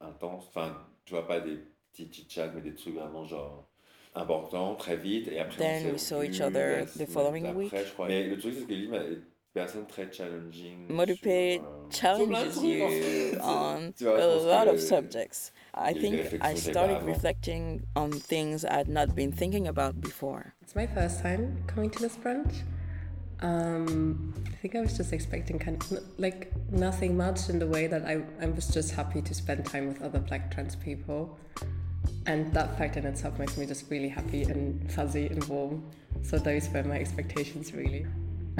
intenses, 0.00 0.46
enfin 0.48 0.76
tu 1.04 1.14
vois, 1.14 1.26
pas 1.26 1.40
des 1.40 1.58
petits 1.92 2.08
chit-chats, 2.12 2.52
mais 2.54 2.60
des 2.60 2.74
trucs 2.74 2.94
vraiment 2.94 3.24
genre 3.24 3.68
importants, 4.14 4.74
très 4.76 4.96
vite. 4.96 5.28
Et 5.28 5.40
après, 5.40 5.58
Then 5.58 5.92
we 5.92 5.98
saw 5.98 6.22
each 6.22 6.40
other 6.40 6.84
the 6.96 7.06
following 7.06 7.54
week. 7.54 7.72
Je 9.54 9.60
crois. 9.60 9.66
Mais 9.66 9.66
le 9.66 9.66
truc, 9.66 9.66
c'est 9.66 9.66
que 9.66 9.66
Lily 9.66 9.66
est 9.66 9.74
une 9.74 9.84
personne 9.84 9.86
très 9.86 10.12
challenging. 10.12 10.88
Modupeh 10.88 11.54
sur, 11.54 11.64
euh, 11.64 11.90
challenges 11.90 12.18
sur 12.18 12.28
plein 12.28 12.44
de 12.44 12.50
trucs, 12.50 13.40
en 13.40 13.78
you 13.78 13.86
on 13.86 13.92
Tu 13.96 14.04
vois, 14.04 14.18
je 14.18 14.48
a 14.48 14.64
lot 14.64 14.70
of 14.72 14.80
subjects. 14.80 15.52
I 15.74 15.78
il 15.78 15.84
y 15.84 15.90
a 15.90 15.92
des 15.92 16.00
think 16.00 16.14
I 16.14 16.22
que 16.22 16.30
j'avais 16.30 16.40
pas 16.40 16.56
started 16.56 17.02
reflecting 17.06 17.80
on 17.96 18.10
things 18.10 18.64
I'd 18.64 18.88
not 18.88 19.14
been 19.14 19.32
thinking 19.32 19.66
about 19.66 20.00
before. 20.00 20.54
It's 20.62 20.74
my 20.76 20.86
first 20.86 21.22
time 21.22 21.64
coming 21.66 21.90
to 21.90 21.98
this 22.00 22.16
brunch. 22.16 22.64
Um, 23.42 24.34
I 24.46 24.56
think 24.60 24.74
I 24.74 24.80
was 24.82 24.96
just 24.96 25.12
expecting 25.12 25.58
kind 25.58 25.82
of 25.82 25.98
like 26.18 26.52
nothing 26.70 27.16
much 27.16 27.48
in 27.48 27.58
the 27.58 27.66
way 27.66 27.86
that 27.86 28.04
I, 28.04 28.22
I 28.40 28.46
was 28.46 28.68
just 28.68 28.92
happy 28.92 29.22
to 29.22 29.34
spend 29.34 29.64
time 29.64 29.88
with 29.88 30.02
other 30.02 30.20
black 30.20 30.50
trans 30.50 30.76
people. 30.76 31.38
And 32.26 32.52
that 32.52 32.76
fact 32.76 32.96
in 32.96 33.06
itself 33.06 33.38
makes 33.38 33.56
me 33.56 33.66
just 33.66 33.90
really 33.90 34.10
happy 34.10 34.42
and 34.42 34.92
fuzzy 34.92 35.26
and 35.26 35.42
warm. 35.44 35.82
So 36.22 36.38
those 36.38 36.68
were 36.68 36.82
my 36.84 36.98
expectations 36.98 37.72
really. 37.72 38.06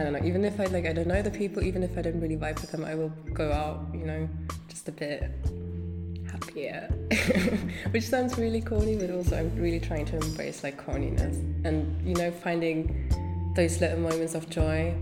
I 0.00 0.02
don't 0.02 0.14
know, 0.14 0.26
even 0.26 0.46
if 0.46 0.58
I 0.58 0.64
like 0.64 0.86
I 0.86 0.94
don't 0.94 1.08
know 1.08 1.20
the 1.20 1.30
people, 1.30 1.62
even 1.62 1.82
if 1.82 1.98
I 1.98 2.00
don't 2.00 2.18
really 2.22 2.36
vibe 2.36 2.58
with 2.62 2.70
them, 2.70 2.86
I 2.86 2.94
will 2.94 3.10
go 3.34 3.52
out, 3.52 3.86
you 3.92 4.06
know, 4.06 4.26
just 4.66 4.88
a 4.88 4.92
bit 4.92 5.30
happier. 6.26 6.88
Which 7.90 8.04
sounds 8.04 8.38
really 8.38 8.62
corny, 8.62 8.96
but 8.96 9.10
also 9.10 9.36
I'm 9.36 9.54
really 9.56 9.78
trying 9.78 10.06
to 10.06 10.16
embrace 10.16 10.64
like 10.64 10.82
corniness 10.82 11.36
and 11.66 12.00
you 12.08 12.14
know 12.14 12.30
finding 12.30 13.12
those 13.54 13.78
little 13.82 13.98
moments 13.98 14.34
of 14.34 14.48
joy 14.48 14.94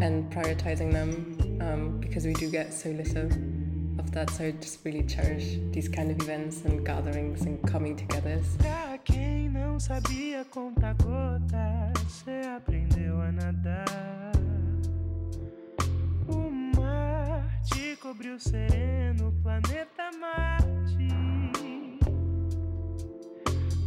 and 0.00 0.30
prioritizing 0.30 0.92
them 0.92 1.58
um, 1.62 1.98
because 1.98 2.26
we 2.26 2.34
do 2.34 2.50
get 2.50 2.74
so 2.74 2.90
little 2.90 3.24
of 3.98 4.12
that. 4.12 4.28
So 4.28 4.44
I 4.44 4.50
just 4.50 4.84
really 4.84 5.04
cherish 5.04 5.56
these 5.70 5.88
kind 5.88 6.10
of 6.10 6.20
events 6.20 6.66
and 6.66 6.84
gatherings 6.84 7.46
and 7.46 7.66
coming 7.66 7.96
together. 7.96 8.42
Sabia 9.78 10.44
contar 10.46 10.94
gotas, 10.94 12.22
cê 12.22 12.46
aprendeu 12.56 13.20
a 13.20 13.32
nadar. 13.32 14.23
Te 18.04 18.08
cobriu 18.08 18.38
sereno, 18.38 19.32
planeta 19.42 20.10
Marte. 20.20 21.08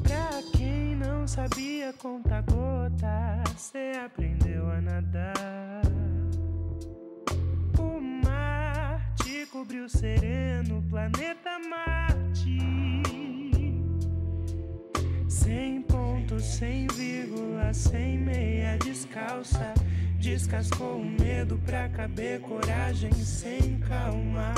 Pra 0.01 0.41
quem 0.57 0.95
não 0.95 1.27
sabia 1.27 1.93
contar 1.93 2.41
gotas, 2.41 3.61
cê 3.61 3.91
aprendeu 4.03 4.71
a 4.71 4.81
nadar. 4.81 5.81
O 7.77 7.99
mar 8.01 9.13
te 9.17 9.45
cobriu 9.51 9.87
sereno, 9.87 10.83
planeta 10.89 11.59
Marte. 11.69 12.57
Sem 15.29 15.83
ponto, 15.83 16.39
sem 16.39 16.87
vírgula, 16.87 17.71
sem 17.71 18.17
meia 18.17 18.77
descalça. 18.79 19.75
Descascou 20.19 20.97
o 20.97 21.05
medo 21.05 21.59
pra 21.65 21.87
caber 21.89 22.41
coragem, 22.41 23.11
sem 23.13 23.79
calma, 23.79 24.53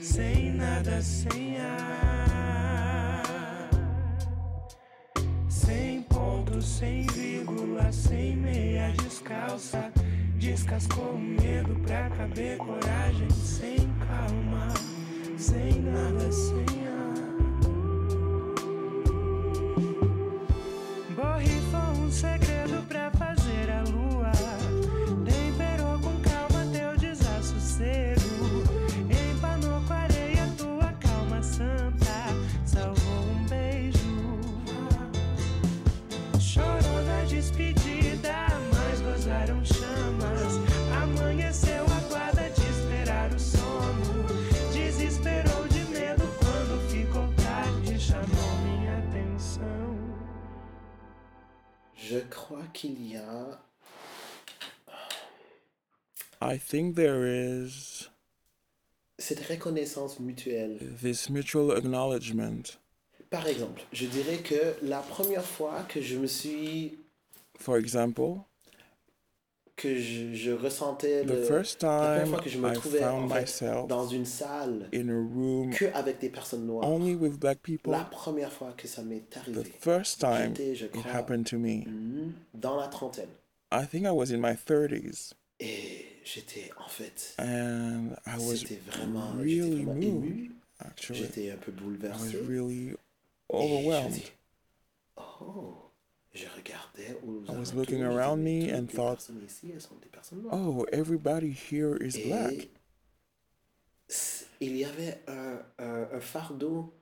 sem 0.00 0.52
nada, 0.52 1.00
sem 1.02 1.58
ar. 1.58 3.22
Sem 5.48 6.02
ponto, 6.02 6.60
sem 6.62 7.06
vírgula, 7.06 7.90
sem 7.90 8.36
meia 8.36 8.92
descalça. 9.02 9.90
Descascou 10.36 11.14
o 11.14 11.18
medo 11.18 11.74
pra 11.80 12.08
caber 12.10 12.58
coragem, 12.58 13.30
sem 13.30 13.78
calma, 14.06 14.68
sem 15.36 15.80
nada, 15.80 16.30
sem 16.30 16.88
ar. 16.88 16.99
Je 52.10 52.18
crois 52.18 52.64
qu'il 52.72 53.06
y 53.06 53.16
a. 53.16 53.60
I 56.42 56.58
think 56.58 56.96
there 56.96 57.24
is 57.26 58.08
Cette 59.18 59.40
reconnaissance 59.46 60.18
mutuelle. 60.18 60.78
this 61.02 61.28
mutual 61.28 61.76
acknowledgement. 61.76 62.78
Par 63.30 63.46
exemple, 63.46 63.82
je 63.92 64.06
dirais 64.06 64.38
que 64.38 64.74
la 64.82 65.00
première 65.02 65.44
fois 65.44 65.82
que 65.88 66.00
je 66.00 66.16
me 66.16 66.26
suis. 66.26 66.98
For 67.58 67.76
example, 67.76 68.44
que 69.80 69.96
je, 69.98 70.34
je 70.34 70.50
ressentais 70.52 71.22
the 71.24 71.28
le. 71.30 71.42
first 71.44 71.82
la 71.82 71.88
première 71.88 72.22
time 72.24 72.30
fois 72.34 72.40
que 72.42 72.50
je 72.50 72.58
me 72.58 72.68
I 72.70 72.72
trouvais 72.74 73.04
en 73.04 73.28
fait, 73.28 73.40
myself 73.40 73.86
dans 73.88 74.06
une 74.08 74.26
salle 74.26 74.88
in 74.94 75.08
a 75.08 75.12
room 75.14 75.70
que 75.70 75.86
avec 75.94 76.18
des 76.18 76.28
personnes 76.28 76.66
noires. 76.66 76.86
only 76.88 77.14
with 77.14 77.38
black 77.38 77.58
people, 77.62 77.90
La 77.92 78.04
première 78.04 78.52
fois 78.52 78.72
que 78.76 78.86
ça 78.86 79.02
m'est 79.02 79.22
the 79.30 79.36
arrivé, 79.38 79.72
first 79.80 80.20
time 80.20 80.54
je 80.56 80.84
it 80.86 80.92
crois, 80.92 81.12
happened 81.12 81.46
to 81.46 81.56
me, 81.58 81.84
mhm, 81.86 82.32
dans 82.54 82.76
la 82.76 82.88
trentaine. 82.88 83.28
I 83.72 83.86
think 83.86 84.04
I 84.04 84.10
was 84.10 84.30
in 84.32 84.38
my 84.40 84.54
30s 84.54 85.32
Et 85.60 86.06
j'étais 86.24 86.70
en 86.84 86.88
fait. 86.88 87.34
and 87.38 88.16
I 88.26 88.36
was 88.38 88.64
vraiment, 88.86 89.32
really 89.38 89.84
vraiment 89.84 89.94
moved. 89.94 90.24
ému. 90.24 90.50
J'étais 91.00 91.50
un 91.50 91.56
peu 91.56 91.70
I 91.72 91.74
was 91.74 91.80
bouleversé. 91.82 92.36
really 92.48 92.94
overwhelmed. 93.50 94.30
oh, 95.16 95.89
I 96.34 97.56
was 97.58 97.74
looking 97.74 98.02
around 98.02 98.44
me 98.44 98.70
and 98.70 98.88
thought. 98.90 99.28
Oh, 100.52 100.86
everybody 100.92 101.50
here 101.50 101.96
is 101.96 102.16
black. 102.16 102.68
il 104.60 104.76
y 104.76 104.84
avait 104.84 105.18
un, 105.28 105.62
un, 105.78 106.08
un 106.12 106.20
fardeau 106.20 106.92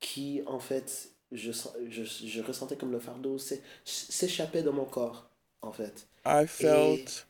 qui, 0.00 0.42
en 0.46 0.58
fait, 0.58 1.10
je, 1.30 1.52
je, 1.88 2.04
je 2.04 2.40
ressentais 2.40 2.76
comme 2.76 2.92
le 2.92 3.00
fardeau 3.00 3.38
s'é- 3.38 3.62
s'échappait 3.84 4.62
de 4.62 4.70
mon 4.70 4.84
corps, 4.84 5.28
en 5.60 5.72
fait. 5.72 6.06
I 6.24 6.46
felt 6.46 7.26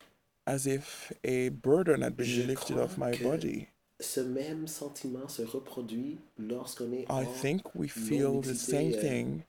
as 0.47 0.67
if 0.67 1.13
a 1.25 1.49
burden 1.51 2.03
had 2.03 2.17
been 2.17 2.27
Je 2.27 2.43
lifted 2.43 2.79
off 2.79 2.97
my 2.99 3.17
body. 3.17 3.69
Ce 4.01 4.21
même 4.21 4.67
sentiment 4.67 5.29
se 5.29 5.43
reproduit 5.43 6.19
lorsqu'on 6.37 6.93
est 6.93 7.07
I 7.09 7.25
think 7.41 7.75
we 7.75 7.89
feel 7.89 8.41
the 8.41 8.55
same 8.55 8.93
euh, 8.95 9.01
thing 9.01 9.43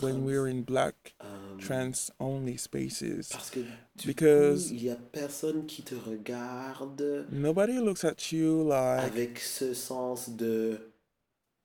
when 0.00 0.24
we're 0.24 0.46
in 0.48 0.62
black 0.62 1.14
Euh, 1.22 1.56
trans 1.58 2.10
only 2.20 2.58
spaces. 2.58 3.28
Parce 3.30 3.50
que 3.50 3.60
du 3.96 4.08
Because- 4.08 4.68
coup, 4.68 4.74
il 4.74 4.84
y 4.84 4.90
a 4.90 4.96
personne 4.96 5.66
qui 5.66 5.82
te 5.82 5.94
regarde. 5.94 7.26
Nobody 7.30 7.74
looks 7.74 8.04
at 8.04 8.32
you 8.32 8.66
like, 8.68 9.04
avec 9.04 9.38
ce 9.38 9.74
sens 9.74 10.30
de 10.30 10.78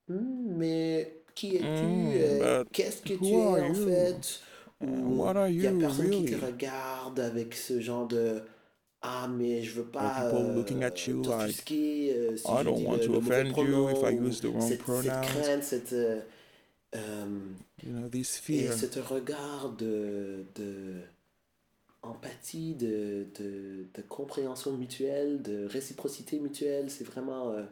Hmm, 0.10 0.56
mais 0.58 1.22
qui 1.36 1.56
es-tu? 1.58 1.65
Hmm, 1.65 2.12
Euh, 2.15 2.63
Qu'est-ce 2.72 3.01
que 3.01 3.13
tu 3.13 3.25
es 3.25 3.36
en 3.62 3.74
fait? 3.74 4.39
Uh, 4.82 4.86
Ou 4.86 5.22
what 5.24 5.36
are 5.36 5.50
il 5.50 5.62
y 5.63 5.67
a 5.67 5.72
you 5.72 5.79
personne 5.79 6.10
qui 6.12 6.25
te 6.25 6.46
regarde 6.46 7.20
avec 7.20 7.56
ce 7.56 7.82
genre 7.82 8.08
de 8.08 8.41
ah 9.01 9.27
mais 9.27 9.63
je 9.63 9.74
veux 9.75 9.86
pas 9.86 10.22
people 10.29 10.46
euh, 10.51 10.56
looking 10.56 10.84
at 10.84 10.94
you 11.08 11.24
like, 11.24 11.63
si 11.67 12.10
I 12.10 12.63
don't 12.63 12.86
want 12.86 13.00
to 13.00 13.15
offend 13.15 13.56
you 13.58 13.89
if 13.89 14.03
I 14.03 14.13
use 14.15 14.39
the 14.41 14.46
wrong 14.46 14.62
cette, 14.62 14.70
cette 14.70 14.79
pronouns. 14.82 15.22
crainte 15.22 15.63
cette 15.63 15.94
euh, 15.94 16.20
you 17.84 17.92
know, 17.94 18.08
this 18.10 18.42
et 18.50 18.68
ce 18.72 19.00
regard 19.00 19.72
de, 19.77 20.46
de 20.56 21.01
empathie, 22.01 22.75
de, 22.75 23.27
de, 23.39 23.86
de 23.94 24.01
compréhension 24.04 24.72
mutuelle, 24.77 25.42
de 25.42 25.66
réciprocité 25.66 26.39
mutuelle, 26.39 26.89
c'est 26.89 27.04
vraiment. 27.04 27.51
euh, 27.51 27.63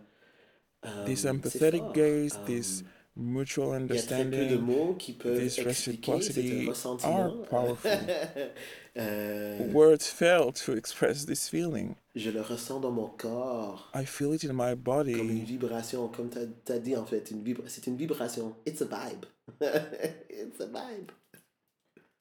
euh, 0.85 1.05
This 1.05 1.25
empathetic 1.25 1.81
fort. 1.81 1.93
gaze, 1.93 2.33
Euh, 2.33 2.45
this 2.45 2.83
mutual 3.17 3.87
il 3.89 3.95
y 3.95 3.99
a 3.99 4.01
très 4.03 4.23
peu 4.25 4.29
de 4.31 4.35
understanding, 4.35 4.59
mots 4.61 4.93
qui 4.95 5.13
peuvent 5.13 5.39
this 5.39 5.57
expliquer 5.59 6.11
reciprocity 6.13 6.63
ce 6.65 6.69
ressentiment. 6.69 7.17
are 7.25 7.45
powerful. 7.49 7.91
Euh, 8.97 9.73
words 9.73 10.03
fail 10.07 10.53
to 10.53 10.71
express 10.71 11.25
this 11.25 11.49
feeling. 11.49 11.95
je 12.15 12.29
le 12.29 12.39
ressens 12.39 12.79
dans 12.79 12.91
mon 12.91 13.07
corps 13.07 13.91
I 13.93 14.05
feel 14.05 14.33
it 14.33 14.45
in 14.45 14.53
my 14.53 14.73
comme 14.73 15.29
une 15.29 15.39
body. 15.39 15.41
vibration, 15.43 16.07
comme 16.07 16.29
tu 16.29 16.71
as, 16.71 16.79
dit 16.79 16.95
en 16.95 17.05
fait, 17.05 17.29
vibra- 17.33 17.67
c'est 17.67 17.87
une 17.87 17.97
vibration. 17.97 18.55
It's 18.65 18.81
a 18.81 18.85
vibe. 18.85 19.25
It's 20.29 20.61
a 20.61 20.67
vibe. 20.67 21.11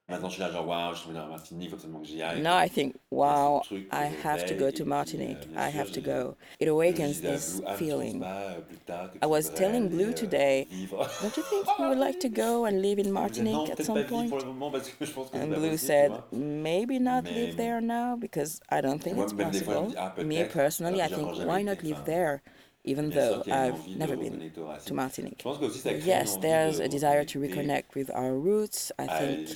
Maintenant, 0.09 0.29
je 0.29 0.35
suis 0.35 0.43
là, 0.43 0.51
genre, 0.51 0.67
waouh, 0.67 0.93
je 0.93 0.99
suis 0.99 1.07
tombé 1.07 1.19
dans 1.19 1.25
la 1.25 1.31
Martinique, 1.31 1.71
que 1.71 1.77
j'y 2.05 2.23
aille. 2.23 2.43
Now 2.43 2.57
I 2.59 2.69
think, 2.69 2.95
wow, 3.11 3.63
ce 3.63 3.69
truc 3.69 3.89
qui 3.89 3.97
I 3.97 4.07
have 4.25 4.45
to 4.45 4.55
go 4.55 4.71
to 4.71 4.85
Martinique. 4.85 5.49
euh, 5.57 5.61
I 5.67 5.71
have 5.71 5.91
to 5.93 6.01
go. 6.03 6.37
It 6.61 6.69
awakens 6.69 7.21
this 7.23 7.57
Blue, 7.57 7.65
ah, 7.67 7.73
tu 7.77 7.79
penses 7.79 7.79
feeling. 7.79 8.23
euh, 8.23 8.61
plus 8.69 8.77
tard, 8.87 9.13
que 9.13 9.19
I 9.23 9.27
was 9.27 9.49
telling 9.49 9.89
Blue 9.89 10.11
euh, 10.11 10.13
today. 10.13 10.67
Don't 11.23 11.37
you 11.37 11.43
think 11.49 11.67
you 11.79 11.87
would 11.89 11.99
like 11.99 12.21
to 12.21 12.29
go 12.29 12.67
and 12.67 12.83
live 12.83 12.99
in 12.99 13.05
Je 13.05 13.09
disais, 13.09 13.13
non, 13.13 13.21
Martinique 13.23 13.71
at 13.71 13.83
some 13.83 14.05
point? 14.05 14.29
pour 14.29 14.39
le 14.41 14.45
moment 14.45 14.71
parce 14.71 14.91
que 14.91 15.07
je 15.07 15.11
pense 15.13 15.31
que 15.31 15.39
c'est 15.39 15.43
And 15.43 15.55
Blue 15.55 15.77
said, 15.79 16.23
maybe 16.33 16.99
not 16.99 17.31
live 17.31 17.57
there 17.57 17.81
now 17.81 18.15
because 18.17 18.61
I 18.71 18.83
don't 18.83 18.99
think 19.03 19.17
it's 19.19 19.33
même 19.33 19.51
des 19.53 19.61
fois, 19.61 19.75
je 19.75 19.81
me 19.81 19.87
possible. 19.95 19.99
ah, 20.19 20.23
Me 20.23 20.45
personally, 20.45 21.01
I 21.01 21.09
que 21.09 21.15
j'ai 21.15 21.23
think, 21.23 21.49
why 21.49 21.63
not 21.63 21.83
live 21.83 22.05
there, 22.05 22.43
even 22.85 23.11
though 23.11 23.41
qu'il 23.43 23.53
y 23.53 23.57
a 23.57 23.69
une 23.69 23.75
I've 23.75 23.97
never 23.97 24.17
been 24.17 24.33
reconnecter 24.35 24.61
aux 24.61 24.67
racines. 24.67 24.89
to 24.89 24.95
Martinique. 24.95 25.39
Je 25.39 25.43
pense 25.45 25.59
que 25.59 25.65
aussi 25.65 25.79
ça 25.79 25.91
crée 25.95 26.01
une 26.01 26.07
Yes, 26.07 26.37
there's 26.43 26.79
a 26.81 26.89
desire 26.89 27.25
to 27.25 27.41
reconnect 27.41 27.95
with 27.95 28.11
our 28.11 28.35
roots. 28.35 28.93
I 28.99 29.07
think 29.07 29.49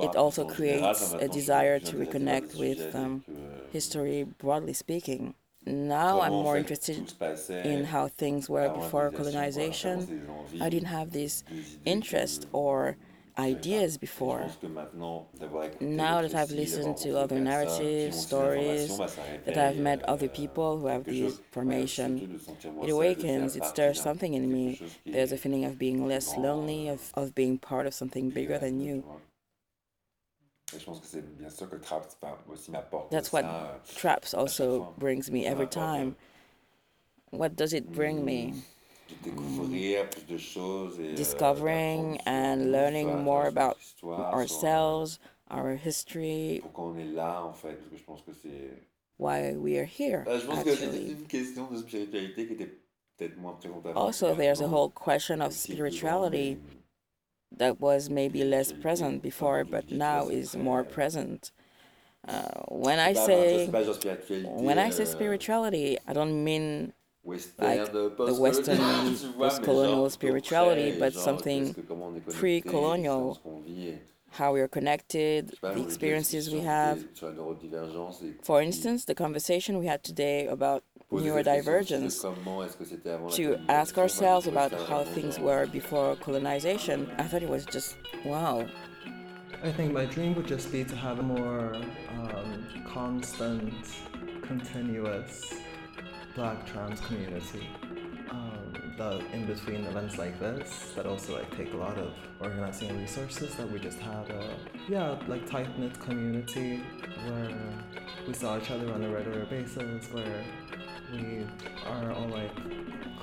it 0.00 0.14
also 0.16 0.44
creates 0.44 1.14
a 1.18 1.24
maintenant, 1.24 1.28
je 1.28 1.32
suis 1.32 1.40
desire 1.40 1.80
to 1.80 1.96
reconnect 1.98 2.54
with 2.54 2.94
um, 2.94 3.24
euh, 3.28 3.60
history, 3.68 4.24
broadly 4.24 4.72
speaking. 4.72 5.34
Now 5.66 6.20
I'm 6.20 6.34
more 6.34 6.56
interested 6.56 6.96
tout 6.96 7.08
se 7.08 7.14
passait 7.16 7.60
in 7.64 7.84
how 7.84 8.08
things 8.08 8.48
were 8.48 8.68
before 8.68 9.10
colonization. 9.10 10.08
quoi, 10.08 10.08
vraiment, 10.08 10.46
c'est 10.46 10.58
des 10.58 10.64
I 10.64 10.68
didn't 10.70 10.88
have 10.88 11.10
this 11.12 11.42
interest 11.84 12.46
or 12.52 12.96
ideas 13.38 13.96
before. 13.98 14.40
Et 14.40 14.48
je 14.48 14.52
pense 14.52 14.56
que 14.56 14.66
maintenant, 14.68 15.28
d'avoir 15.38 15.64
écouté 15.64 15.84
Now 15.96 16.22
that 16.22 16.34
I've 16.34 16.50
listened 16.52 16.96
to 16.98 17.16
other 17.16 17.36
des 17.36 17.42
personnes 17.42 17.44
qui 17.44 17.44
narratives, 17.44 18.14
stories, 18.16 19.00
informations, 19.00 19.04
bah, 19.06 19.12
ça 19.14 19.40
that 19.44 19.56
I've 19.56 19.76
met 19.78 20.00
other 20.08 20.28
people 20.28 20.78
who 20.78 20.86
have 20.86 21.06
this 21.06 21.06
the 21.06 21.14
chose. 21.16 21.38
Ouais, 21.38 21.38
information, 21.46 22.08
surtout 22.08 22.28
de 22.28 22.38
sentir 22.38 22.72
moins 22.72 22.88
it 22.88 22.90
awakens, 22.90 23.56
it 23.56 23.64
stirs 23.64 24.00
something 24.00 24.34
in 24.34 24.50
me. 24.50 24.78
There's 25.12 25.32
a 25.32 25.36
feeling 25.38 25.64
of 25.64 25.78
being 25.78 26.06
less 26.06 26.36
lonely, 26.36 26.88
of, 26.88 27.10
of 27.14 27.34
being 27.34 27.58
part 27.58 27.86
of 27.86 27.94
something 27.94 28.30
bigger 28.30 28.58
than 28.58 28.80
you. 28.80 29.04
Et 30.74 30.78
je 30.78 30.84
pense 30.84 31.00
que 31.00 31.06
c'est 31.06 31.38
bien 31.38 31.50
sûr 31.50 31.68
que 31.70 31.76
Trap 31.76 32.06
enfin, 32.22 32.36
aussi 32.50 32.70
m'apporte 32.70 33.10
That's 33.10 33.32
what 33.32 33.44
euh, 33.44 33.76
Traps 33.96 34.34
also 34.34 34.92
brings 34.98 35.30
me 35.30 35.46
every 35.46 35.66
time. 35.68 36.14
What 37.30 37.56
does 37.56 37.72
it 37.72 37.90
bring 37.90 38.24
me? 38.24 38.52
Mm. 38.52 38.62
de 39.08 39.30
découvrir 39.30 40.04
mm. 40.04 40.10
plus 40.10 40.26
de 40.26 40.38
choses 40.38 41.00
et 41.00 41.12
euh, 41.12 41.14
Discovering 41.14 42.18
and 42.26 42.70
learning 42.70 43.22
more 43.22 43.46
about 43.46 43.76
sur, 43.80 44.12
euh, 44.12 44.32
ourselves, 44.32 45.18
our 45.50 45.76
history, 45.76 46.60
pourquoi 46.62 46.86
on 46.86 46.98
est 46.98 47.04
là 47.14 47.42
en 47.44 47.52
fait 47.52 47.74
parce 47.74 47.88
que 47.90 47.96
je 47.96 48.04
pense 48.04 48.22
que 48.22 48.32
c'est 48.32 48.70
why 49.18 49.54
we 49.56 49.78
are 49.78 49.86
here, 49.86 50.24
Euh, 50.26 50.38
je 50.38 50.46
pense 50.46 50.62
que 50.62 50.74
c'est 50.74 50.84
actually. 50.84 51.10
une 51.12 51.26
question 51.26 51.70
de 51.70 51.78
spiritualité 51.78 52.46
qui 52.46 52.52
était 52.52 52.78
peut-être 53.16 53.36
moins 53.38 53.52
présente 53.54 53.86
avant 53.86 54.06
Also, 54.06 54.34
there's 54.34 54.60
a 54.60 54.68
whole 54.68 54.90
question 54.90 55.40
of 55.40 55.48
aussi 55.48 55.74
plus 55.74 55.76
grande, 55.78 55.92
spirituality 55.92 56.58
that 57.58 57.80
was 57.80 58.10
maybe 58.10 58.44
less 58.44 58.72
present 58.72 59.22
before, 59.22 59.64
but 59.64 59.90
now 59.90 60.28
is 60.28 60.56
more 60.56 60.84
present. 60.84 61.52
Uh, 62.26 62.48
when 62.68 62.98
I 63.00 63.12
say 63.14 63.66
c'est 63.66 63.72
pas 63.72 63.82
genre 63.84 63.94
spiritualité, 63.94 64.62
when 64.62 64.78
I 64.78 64.90
say 64.90 65.04
euh, 65.04 65.06
spirituality, 65.06 65.98
I 66.06 66.12
don't 66.14 66.44
mean 66.44 66.92
like 67.58 67.90
the 68.24 68.34
Western 68.34 68.78
tu 68.78 68.84
vois, 68.84 69.04
mais 69.04 69.20
post-colonial 69.38 70.10
spirituality, 70.10 70.92
but 70.92 71.18
something 71.18 71.74
qu'est-ce 71.74 71.82
que- 71.82 71.82
comment 71.88 72.06
on 72.08 72.16
est 72.16 72.20
connecté, 72.22 72.62
pre-colonial. 72.62 73.38
Ce 74.32 74.38
qu'on 74.38 74.44
vit, 74.44 74.48
et- 74.48 74.48
how 74.48 74.52
we 74.54 74.60
are 74.60 74.68
connected, 74.68 75.46
je 75.48 75.50
sais 75.54 75.60
pas, 75.60 75.74
the 75.74 75.78
experiences 75.82 76.48
we 76.52 76.64
have. 76.66 76.98
sur 77.14 77.28
la 77.28 77.34
neurodivergence 77.34 78.22
et- 78.22 78.36
For 78.44 78.60
instance, 78.62 79.04
the 79.06 79.14
conversation 79.14 79.78
we 79.78 79.86
had 79.88 80.02
today 80.02 80.46
about 80.48 80.82
poser 81.10 81.30
cette 81.30 81.44
question 81.44 81.72
aussi 81.80 81.92
de 81.92 81.98
neurodivergence, 81.98 82.20
comment 82.20 82.62
est-ce 82.64 82.76
que 82.76 82.84
c'était 82.84 83.10
avant 83.10 83.28
la 83.28 83.36
to 83.36 83.56
ask 83.68 83.96
ourselves 83.98 84.46
about 84.46 84.72
how 84.90 85.04
things 85.04 85.38
were 85.38 85.66
before 85.66 86.16
colonization, 86.16 87.06
I 87.18 87.24
thought 87.24 87.42
it 87.42 87.48
was 87.48 87.64
just 87.72 87.96
wow. 88.24 88.64
I 89.64 89.72
think 89.72 89.92
my 89.92 90.06
dream 90.06 90.34
would 90.36 90.46
just 90.46 90.70
be 90.70 90.84
to 90.84 90.94
have 90.94 91.18
a 91.18 91.22
more 91.22 91.72
um, 92.12 92.64
constant, 92.86 93.72
continuous 94.46 95.52
black 96.36 96.64
trans 96.66 97.00
community. 97.00 97.66
That 98.98 99.22
in 99.32 99.46
between 99.46 99.84
events 99.84 100.18
like 100.18 100.40
this, 100.40 100.92
that 100.96 101.06
also 101.06 101.34
like 101.34 101.56
take 101.56 101.72
a 101.72 101.76
lot 101.76 101.96
of 101.98 102.12
organizing 102.40 102.98
resources, 102.98 103.54
that 103.54 103.70
we 103.70 103.78
just 103.78 104.00
had 104.00 104.28
a 104.28 104.56
yeah 104.88 105.16
like 105.28 105.48
tight 105.48 105.78
knit 105.78 105.98
community 106.00 106.82
where 107.26 107.56
we 108.26 108.34
saw 108.34 108.58
each 108.58 108.72
other 108.72 108.92
on 108.92 109.04
a 109.04 109.08
regular 109.08 109.44
basis, 109.46 110.12
where 110.12 110.44
we 111.12 111.46
are 111.86 112.10
all 112.10 112.28
like 112.28 112.50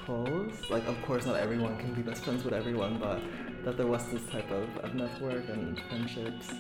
close. 0.06 0.54
Like 0.70 0.88
of 0.88 0.96
course 1.02 1.26
not 1.26 1.36
everyone 1.36 1.78
can 1.78 1.94
be 1.94 2.02
best 2.02 2.24
friends 2.24 2.46
with 2.46 2.54
everyone, 2.54 2.98
but 2.98 3.20
that 3.66 3.76
there 3.76 3.88
was 3.88 4.06
this 4.12 4.26
type 4.28 4.50
of, 4.52 4.70
of 4.78 4.96
network 4.96 5.50
and 5.50 5.78
friendships. 5.90 6.52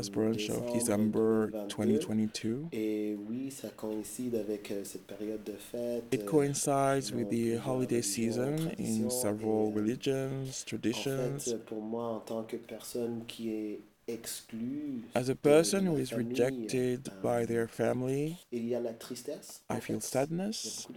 Is 0.00 0.10
brunch 0.10 0.50
of 0.50 0.72
December 0.72 1.50
2022. 1.68 2.66
Et 2.72 3.16
oui, 3.28 3.50
ça 3.50 3.68
coïncide 3.68 4.34
avec 4.34 4.70
euh, 4.70 4.84
cette 4.84 5.06
période 5.06 5.42
de 5.44 5.52
fête. 5.52 6.04
It 6.12 6.24
coincides 6.26 7.12
with 7.12 7.28
the 7.30 7.58
holiday 7.58 8.02
season 8.02 8.56
in 8.78 9.10
several 9.10 9.72
religions, 9.74 10.64
traditions. 10.66 11.38
fait, 11.38 11.64
pour 11.64 11.80
moi, 11.82 12.04
en 12.08 12.20
tant 12.20 12.42
que 12.44 12.56
personne 12.56 13.24
qui 13.26 13.50
est 13.50 13.80
exclue 14.08 15.02
As 15.14 15.28
a 15.28 15.34
person 15.34 15.86
who 15.86 15.96
is 15.98 16.12
rejected 16.12 17.08
euh, 17.08 17.22
by 17.22 17.46
their 17.46 17.68
family, 17.68 18.36
il 18.52 18.66
y 18.66 18.74
a 18.74 18.80
la 18.80 18.92
tristesse. 18.92 19.62
en 19.68 19.76
I 19.76 19.80
feel 19.80 19.80
fait. 19.80 19.90
Il 19.90 19.94
y 19.94 19.96
a 19.96 20.00
sadness. 20.00 20.88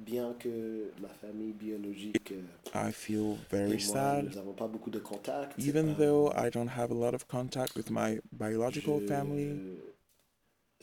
Euh, 0.00 0.04
bien 0.04 0.34
que 0.38 0.90
ma 1.00 1.08
famille 1.08 1.52
biologique 1.52 2.32
euh, 2.32 2.40
I 2.74 2.92
feel 2.92 3.36
et 3.52 3.56
very 3.56 3.72
moi, 3.72 3.78
sad. 3.80 4.24
nous 4.44 4.52
pas 4.52 4.68
beaucoup 4.68 4.90
de 4.90 4.98
contacts. 4.98 5.58
Even 5.58 5.88
euh, 5.88 5.94
though 5.98 6.32
I 6.36 6.50
don't 6.50 6.68
have 6.68 6.90
a 6.90 6.94
lot 6.94 7.14
of 7.14 7.26
contact 7.28 7.74
with 7.76 7.90
my 7.90 8.20
biological 8.32 9.00
je- 9.00 9.06
family, 9.06 9.60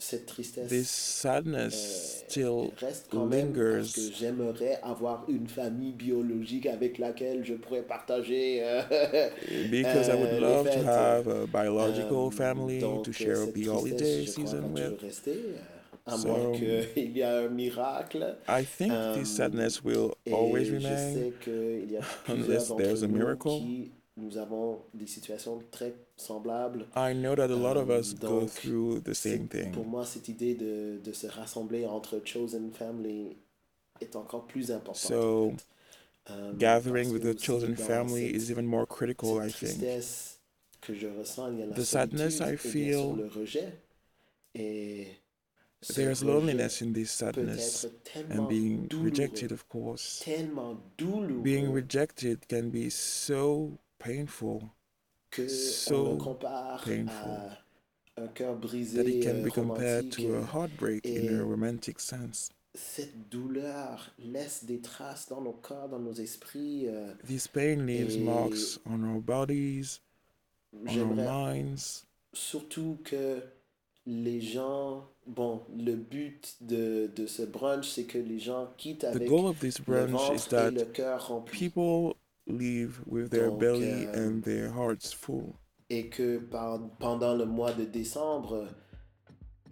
cette 0.00 0.26
tristesse 0.26 0.68
this 0.68 0.88
sadness 0.88 1.74
euh, 1.74 2.30
still 2.30 2.72
reste 2.78 3.08
quand 3.10 3.26
même 3.26 3.52
parce 3.52 3.92
que 3.92 4.00
lingers 4.00 4.12
j'aimerais 4.16 4.78
avoir 4.82 5.24
une 5.28 5.48
famille 5.48 5.92
biologique 5.92 6.66
avec 6.66 6.98
laquelle 6.98 7.44
je 7.44 7.54
pourrais 7.54 7.82
partager 7.82 8.60
euh, 8.62 8.82
because 9.70 10.08
I 10.08 10.12
euh, 10.12 10.16
would 10.20 10.30
les 10.30 10.40
love 10.40 10.70
to 10.70 10.84
have 10.84 11.26
a 11.26 11.46
biological 11.48 12.26
Euh, 12.28 12.30
family 12.30 12.78
donc, 12.80 13.04
to 13.04 13.10
euh, 13.10 13.12
share 13.12 13.34
tristesse, 13.34 13.66
holiday 13.66 14.26
season 14.26 14.72
with. 14.72 15.02
Euh, 16.08 16.14
à 16.14 16.16
So- 16.18 16.28
moins 16.28 16.52
qu'il 16.52 17.10
y 17.16 17.20
ait 17.20 17.24
un 17.24 17.48
miracle. 17.48 18.36
I 18.48 18.64
think 18.64 18.92
Euh, 18.92 19.14
this 19.18 19.28
sadness 19.36 19.82
will 19.84 20.10
always 20.32 20.64
je 20.66 20.74
remain. 20.76 21.14
sais 21.14 21.32
qu'il 21.42 21.90
y 21.92 21.96
a 21.96 22.00
plusieurs 22.24 22.66
d'entre 22.66 23.04
a 23.04 23.06
nous 23.06 23.14
miracle. 23.18 23.48
qui 23.48 23.92
nous 24.16 24.36
avons 24.36 24.80
des 24.94 25.06
situations 25.06 25.62
très 25.70 25.94
semblables. 26.16 26.86
I 26.96 27.14
know 27.14 27.36
that 27.36 27.44
a 27.44 27.56
lot 27.56 27.76
of 27.76 27.88
Euh, 27.90 28.00
us 28.00 28.14
go 28.14 28.40
donc, 28.40 28.50
through 28.50 29.00
the 29.04 29.14
same 29.14 29.46
thing. 29.46 29.70
Pour 29.72 29.84
moi, 29.86 30.04
cette 30.04 30.26
idée 30.28 30.54
de, 30.54 30.98
de 31.04 31.12
se 31.12 31.28
rassembler 31.28 31.86
entre 31.86 32.20
chosen 32.24 32.72
family 32.72 33.36
est 34.00 34.16
encore 34.16 34.46
plus 34.46 34.70
importante. 34.72 34.96
So, 35.12 35.46
en 35.46 35.50
fait. 35.50 35.64
Euh, 36.30 36.52
Gathering 36.58 37.10
with 37.10 37.22
the 37.22 37.38
chosen 37.40 37.74
family 37.76 38.26
is 38.34 38.50
even 38.50 38.66
more 38.66 38.86
critical, 38.86 39.36
I 39.38 39.50
think. 39.50 39.78
tristesse 39.78 40.40
que 40.80 40.92
je 40.94 41.06
ressens, 41.06 41.52
il 41.52 41.60
y 41.60 41.62
a 41.62 41.66
la 41.66 41.74
The 41.74 41.82
sadness 41.84 42.40
I 42.40 42.56
sûr 42.58 42.58
feel- 42.58 43.16
le 43.16 43.28
rejet. 43.28 43.72
Et 44.54 45.06
ce 45.06 45.27
There's 45.94 46.24
loneliness 46.24 46.82
in 46.82 46.92
this 46.92 47.10
sadness 47.12 47.86
and 48.28 48.48
being 48.48 48.88
rejected, 48.94 49.52
of 49.52 49.68
course. 49.68 50.22
Being 51.42 51.72
rejected 51.72 52.48
can 52.48 52.70
be 52.70 52.90
so 52.90 53.78
painful 54.00 54.70
so 55.46 56.16
painful 56.84 57.52
à 58.16 58.22
un 58.22 58.28
cœur 58.28 58.56
brisé 58.56 58.96
that 58.96 59.06
it 59.08 59.22
can 59.22 59.40
euh, 59.40 59.44
be 59.44 59.50
compared 59.50 60.10
to 60.10 60.36
a 60.36 60.42
heartbreak 60.44 61.04
in 61.04 61.38
a 61.38 61.44
romantic 61.44 62.00
sense. 62.00 62.50
cette 62.74 63.28
douleur 63.30 64.10
laisse 64.18 64.64
des 64.64 64.80
traces 64.80 65.28
dans 65.28 65.40
nos 65.40 65.52
corps, 65.52 65.88
dans 65.88 65.98
nos 65.98 66.14
esprits. 66.14 66.86
euh, 66.88 67.12
This 67.24 67.46
pain 67.46 67.86
leaves 67.86 68.16
marks 68.18 68.78
on 68.86 69.04
our 69.04 69.20
bodies, 69.20 70.00
on 70.72 70.98
our 70.98 71.14
minds. 71.14 72.06
surtout 72.32 72.98
que 73.04 73.42
les 74.10 74.40
gens, 74.40 75.04
bon, 75.26 75.60
le 75.76 75.94
but 75.94 76.56
de, 76.62 77.10
de 77.14 77.26
ce 77.26 77.42
brunch, 77.42 77.86
c'est 77.88 78.04
que 78.04 78.16
les 78.16 78.38
gens 78.38 78.68
quittent 78.78 79.00
The 79.02 79.16
avec 79.16 79.28
goal 79.28 79.44
of 79.46 79.58
this 79.60 79.78
le 79.86 80.04
is 80.08 80.10
ventre 80.10 80.54
et 80.54 80.70
le 80.70 80.84
cœur 80.86 81.28
rempli. 81.28 81.68
people 81.68 82.14
leave 82.46 83.00
with 83.06 83.28
their 83.30 83.50
Donc, 83.50 83.60
belly 83.60 84.06
euh, 84.06 84.28
and 84.28 84.40
their 84.42 84.70
hearts 84.74 85.12
full. 85.14 85.52
Et 85.90 86.08
que 86.08 86.38
par- 86.38 86.80
pendant 86.98 87.34
le 87.34 87.44
mois 87.44 87.72
de 87.72 87.84
décembre, 87.84 88.66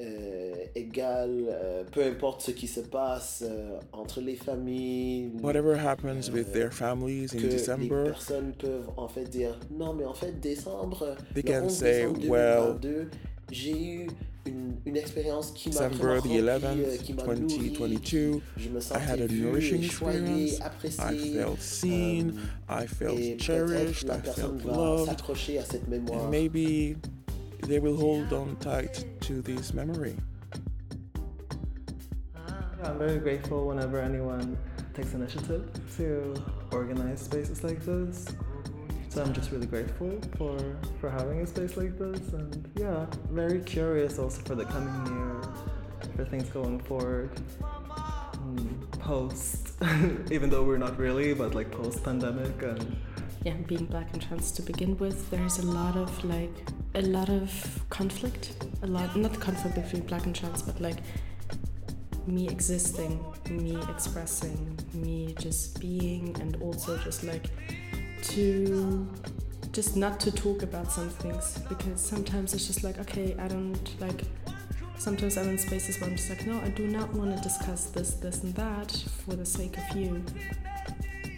euh, 0.00 0.54
égal, 0.74 1.46
euh, 1.48 1.84
peu 1.90 2.02
importe 2.04 2.42
ce 2.42 2.50
qui 2.50 2.66
se 2.68 2.80
passe 2.80 3.42
euh, 3.46 3.78
entre 3.92 4.20
les 4.20 4.36
familles, 4.36 5.30
Whatever 5.42 5.78
happens 5.78 6.28
with 6.30 6.48
euh, 6.48 6.52
their 6.52 6.72
families 6.74 7.32
in 7.34 7.38
que 7.38 7.46
les 7.46 7.48
December, 7.54 8.04
personnes 8.04 8.52
peuvent 8.58 8.90
en 8.98 9.08
fait 9.08 9.24
dire 9.24 9.58
non 9.70 9.94
mais 9.94 10.04
en 10.04 10.12
fait 10.12 10.38
décembre 10.38 11.16
They 11.34 11.42
le 11.42 11.50
can 11.50 11.64
11 11.64 11.72
say, 11.74 12.06
décembre 12.12 12.28
well, 12.28 12.78
2022 12.78 13.10
j'ai 13.50 13.94
eu 13.94 14.06
une, 14.46 14.76
une 14.84 14.96
expérience 14.96 15.52
qui 15.52 15.68
m'a 15.70 15.88
December 15.88 15.96
vraiment 15.96 16.20
the 16.20 16.24
rempli, 16.24 16.38
euh, 16.38 16.58
11th, 16.58 16.98
qui 17.02 17.12
m'a 17.14 17.22
nourri 17.24 17.70
2022, 17.70 18.40
je 18.56 18.68
me 18.68 18.78
I 18.78 18.82
sentais 18.82 19.00
had 19.00 19.20
a 19.20 19.26
vu 19.26 19.40
nourishing 19.42 19.82
choyé 19.82 20.44
experience. 20.44 20.60
apprécié 20.62 21.04
I 21.04 21.34
felt 21.34 21.58
euh, 21.58 21.60
seen, 21.60 22.34
euh, 22.70 22.82
I 22.82 22.86
felt 22.86 23.18
et 23.18 23.36
cherished, 23.38 24.08
I 24.08 24.20
felt 24.22 24.64
loved, 24.64 25.06
s'accrocher 25.06 25.58
à 25.58 25.64
cette 25.64 25.88
mémoire 25.88 26.24
and 26.24 26.30
maybe 26.30 26.96
they 27.66 27.78
will 27.78 27.96
hold 27.96 28.32
on 28.32 28.56
tight 28.60 29.04
to 29.20 29.42
this 29.42 29.72
memory. 29.74 30.14
I'm 32.84 32.98
very 32.98 33.18
grateful 33.18 33.66
whenever 33.66 33.98
anyone 34.00 34.56
takes 34.94 35.12
initiative 35.14 35.64
to 35.96 36.34
organize 36.70 37.20
spaces 37.20 37.64
like 37.64 37.80
this. 37.84 38.26
So 39.16 39.22
I'm 39.22 39.32
just 39.32 39.50
really 39.50 39.66
grateful 39.66 40.20
for 40.36 40.58
for 41.00 41.08
having 41.08 41.40
a 41.40 41.46
space 41.46 41.78
like 41.78 41.96
this, 41.98 42.34
and 42.34 42.70
yeah, 42.76 43.06
very 43.30 43.60
curious 43.60 44.18
also 44.18 44.42
for 44.42 44.54
the 44.54 44.66
coming 44.66 44.94
year, 45.06 45.40
for 46.14 46.26
things 46.26 46.50
going 46.50 46.78
forward, 46.80 47.30
mm, 47.62 48.90
post, 48.98 49.72
even 50.30 50.50
though 50.50 50.64
we're 50.64 50.76
not 50.76 50.98
really, 50.98 51.32
but 51.32 51.54
like 51.54 51.70
post 51.70 52.04
pandemic 52.04 52.62
and 52.62 52.94
yeah, 53.42 53.54
being 53.66 53.86
black 53.86 54.12
and 54.12 54.20
trans 54.20 54.52
to 54.52 54.60
begin 54.60 54.98
with, 54.98 55.30
there's 55.30 55.60
a 55.60 55.66
lot 55.66 55.96
of 55.96 56.10
like 56.22 56.54
a 56.94 57.00
lot 57.00 57.30
of 57.30 57.48
conflict, 57.88 58.66
a 58.82 58.86
lot 58.86 59.16
not 59.16 59.40
conflict 59.40 59.76
between 59.76 60.02
black 60.02 60.26
and 60.26 60.36
trans, 60.36 60.60
but 60.60 60.78
like 60.78 60.98
me 62.26 62.48
existing, 62.48 63.24
me 63.48 63.78
expressing, 63.88 64.78
me 64.92 65.34
just 65.38 65.80
being, 65.80 66.36
and 66.38 66.60
also 66.60 66.98
just 66.98 67.24
like 67.24 67.46
to 68.34 69.08
just 69.72 69.96
not 69.96 70.18
to 70.20 70.32
talk 70.32 70.62
about 70.62 70.90
some 70.90 71.10
things 71.10 71.58
because 71.68 72.00
sometimes 72.00 72.54
it's 72.54 72.66
just 72.66 72.82
like 72.82 72.98
okay, 72.98 73.34
I 73.38 73.48
don't 73.48 74.00
like. 74.00 74.22
Sometimes 74.98 75.36
I'm 75.36 75.50
in 75.50 75.58
spaces 75.58 76.00
where 76.00 76.08
I'm 76.08 76.16
just 76.16 76.30
like, 76.30 76.46
no, 76.46 76.58
I 76.60 76.70
do 76.70 76.86
not 76.86 77.12
want 77.12 77.36
to 77.36 77.42
discuss 77.42 77.90
this, 77.90 78.14
this, 78.14 78.42
and 78.42 78.54
that 78.54 78.90
for 79.26 79.36
the 79.36 79.44
sake 79.44 79.76
of 79.76 79.94
you. 79.94 80.24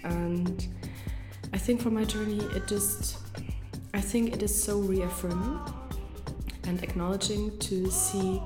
And 0.05 0.65
I 1.53 1.59
think 1.59 1.81
for 1.81 1.91
my 1.91 2.05
journey, 2.05 2.39
it 2.55 2.69
just, 2.69 3.19
I 3.95 4.01
think 4.01 4.33
it 4.33 4.45
is 4.45 4.63
so 4.63 4.79
reaffirming 4.79 5.59
and 6.65 6.81
acknowledging 6.85 7.59
to 7.59 7.91
see 7.91 8.41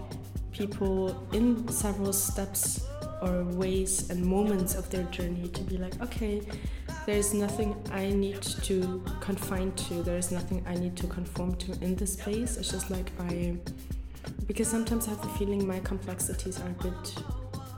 people 0.53 1.29
in 1.33 1.69
several 1.69 2.13
steps 2.13 2.87
or 3.21 3.45
ways 3.45 4.09
and 4.11 4.25
moments 4.25 4.75
of 4.75 4.89
their 4.91 5.05
journey 5.05 5.49
to 5.49 5.63
be 5.63 5.77
like, 5.77 6.01
okay, 6.01 6.43
there's 7.07 7.35
nothing 7.35 7.75
I 7.93 8.11
need 8.11 8.43
to 8.43 9.03
confine 9.21 9.73
to, 9.73 10.03
there's 10.03 10.31
nothing 10.31 10.65
I 10.67 10.75
need 10.75 10.97
to 10.97 11.07
conform 11.07 11.55
to 11.57 11.73
in 11.83 11.97
this 11.97 12.15
space. 12.15 12.57
It's 12.57 12.71
just 12.71 12.91
like 12.91 13.11
I, 13.21 13.57
because 14.47 14.69
sometimes 14.69 15.07
I 15.07 15.11
have 15.11 15.23
the 15.23 15.29
feeling 15.31 15.67
my 15.67 15.81
complexities 15.81 16.61
are 16.61 16.69
a 16.69 16.83
bit, 16.83 17.15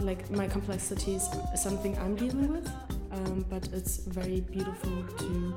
like 0.01 0.31
my 0.31 0.49
complexities 0.49 1.29
is 1.53 1.63
something 1.63 1.97
I'm 1.99 2.17
dealing 2.17 2.53
with 2.53 2.71
um, 3.15 3.45
but 3.49 3.69
it's 3.73 3.99
very 3.99 4.41
beautiful 4.41 5.05
to 5.19 5.55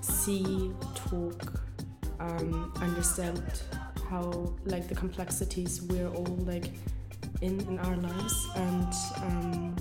see, 0.00 0.72
talk, 0.94 1.62
um, 2.20 2.72
understand 2.80 3.62
how 4.08 4.54
like 4.64 4.88
the 4.88 4.94
complexities 4.94 5.82
we're 5.82 6.08
all 6.08 6.36
like 6.46 6.70
in 7.42 7.60
in 7.62 7.78
our 7.80 7.96
lives, 7.96 8.48
and 8.56 8.92
um, 9.16 9.76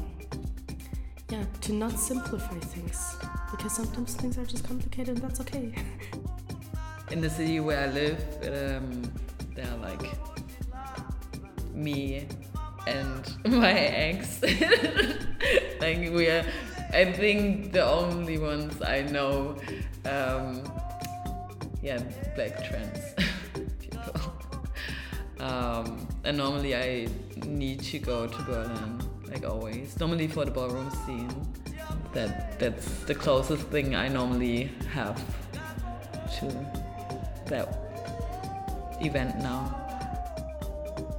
yeah, 1.30 1.44
to 1.62 1.74
not 1.74 2.00
simplify 2.00 2.60
things 2.60 3.16
because 3.52 3.76
sometimes 3.76 4.14
things 4.16 4.38
are 4.38 4.46
just 4.46 4.68
complicated, 4.68 5.16
and 5.16 5.18
that's 5.18 5.40
okay. 5.42 5.74
in 7.12 7.22
the 7.22 7.30
city 7.30 7.60
where 7.60 7.88
I 7.88 7.92
live, 7.92 8.20
um, 8.44 9.12
there 9.56 9.68
are 9.72 9.78
like 9.78 10.12
me 11.74 12.28
and 12.88 13.38
my 13.46 13.72
ex. 13.72 14.42
like 15.80 15.98
we 16.12 16.28
are, 16.28 16.46
I 16.94 17.12
think 17.12 17.72
the 17.72 17.86
only 17.86 18.38
ones 18.38 18.82
I 18.82 19.02
know. 19.04 19.58
Um, 20.06 20.64
yeah, 21.82 22.02
black 22.36 22.64
trans 22.68 23.00
people. 23.80 24.34
Um, 25.40 26.08
and 26.24 26.38
normally 26.38 26.76
I 26.76 27.08
need 27.46 27.82
to 27.82 28.00
go 28.00 28.26
to 28.26 28.42
Berlin, 28.44 28.95
like 29.36 29.52
always. 29.52 30.00
Normally 30.00 30.28
for 30.28 30.46
the 30.46 30.52
ballroom 30.52 30.90
scene. 31.06 31.30
That 32.14 32.58
that's 32.60 32.88
the 33.04 33.16
closest 33.16 33.68
thing 33.68 33.96
I 33.96 34.08
normally 34.08 34.72
have 34.94 35.22
to 36.40 36.46
that 37.48 37.68
event 39.02 39.38
now. 39.40 39.82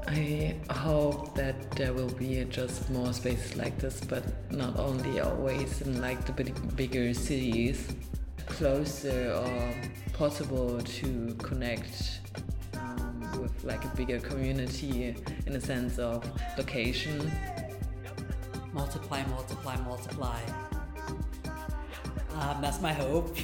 I 0.09 0.55
hope 0.70 1.35
that 1.35 1.57
there 1.72 1.92
will 1.92 2.14
be 2.14 2.42
just 2.44 2.88
more 2.90 3.12
spaces 3.12 3.57
like 3.57 3.76
this, 3.79 4.00
but 4.00 4.24
not 4.50 4.79
only 4.79 5.20
always 5.20 5.83
in 5.83 6.00
like 6.00 6.24
the 6.24 6.33
big, 6.33 6.76
bigger 6.76 7.12
cities. 7.12 7.79
closer 8.46 9.33
or 9.42 9.74
possible 10.12 10.81
to 10.81 11.35
connect 11.42 12.20
um, 12.74 13.20
with 13.42 13.64
like 13.64 13.85
a 13.85 13.92
bigger 13.96 14.20
community 14.20 15.14
in 15.46 15.57
a 15.57 15.61
sense 15.61 15.98
of 15.98 16.24
location. 16.57 17.31
Multiply, 18.76 19.24
multiply, 19.26 19.76
multiply. 19.90 20.40
Um, 22.38 22.56
that's 22.60 22.80
my 22.80 22.92
hope. 22.92 23.36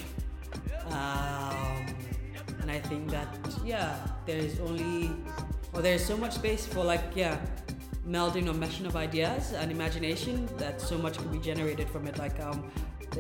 Um, 0.87 1.87
and 2.61 2.71
I 2.71 2.79
think 2.79 3.11
that, 3.11 3.29
yeah, 3.65 3.97
there 4.27 4.37
is 4.37 4.61
only, 4.61 5.11
well, 5.73 5.83
there's 5.83 6.05
so 6.05 6.17
much 6.17 6.35
space 6.35 6.67
for 6.67 6.85
like, 6.85 7.05
yeah, 7.15 7.39
melding 8.07 8.47
or 8.51 8.55
meshing 8.65 8.87
of 8.87 8.95
ideas 8.95 9.53
and 9.53 9.73
imagination 9.73 10.49
that 10.59 10.81
so 10.81 10.99
much 10.99 11.17
can 11.17 11.31
be 11.33 11.39
generated 11.39 11.89
from 11.89 12.07
it. 12.07 12.19
Like, 12.19 12.39
um, 12.41 12.71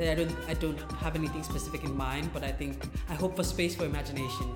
I 0.00 0.14
don't, 0.14 0.34
I 0.48 0.54
don't 0.54 0.80
have 1.04 1.16
anything 1.16 1.42
specific 1.42 1.82
in 1.84 1.96
mind, 1.96 2.30
but 2.34 2.44
I 2.44 2.52
think 2.52 2.84
I 3.08 3.14
hope 3.14 3.36
for 3.36 3.44
space 3.44 3.74
for 3.74 3.84
imagination 3.84 4.48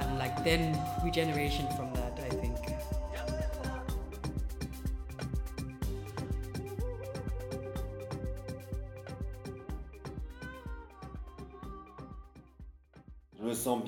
and 0.00 0.18
like 0.18 0.44
then 0.44 0.78
regeneration 1.04 1.66
from 1.76 1.95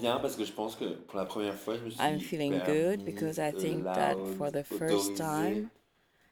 bien 0.01 0.19
parce 0.19 0.37
que 0.37 0.45
je 0.45 0.53
pense 0.53 0.77
que 0.77 0.85
pour 0.85 1.19
la 1.19 1.25
première 1.27 1.55
fois, 1.55 1.77
je 1.77 1.85
me 1.85 1.91
suis 1.91 2.01
I'm 2.01 2.19
feeling 2.21 2.61
good 2.65 3.05
because 3.05 3.39
I 3.39 3.53
think 3.53 3.85
that 3.85 4.17
for 4.37 4.51
the 4.51 4.63
first 4.65 5.17
time 5.17 5.69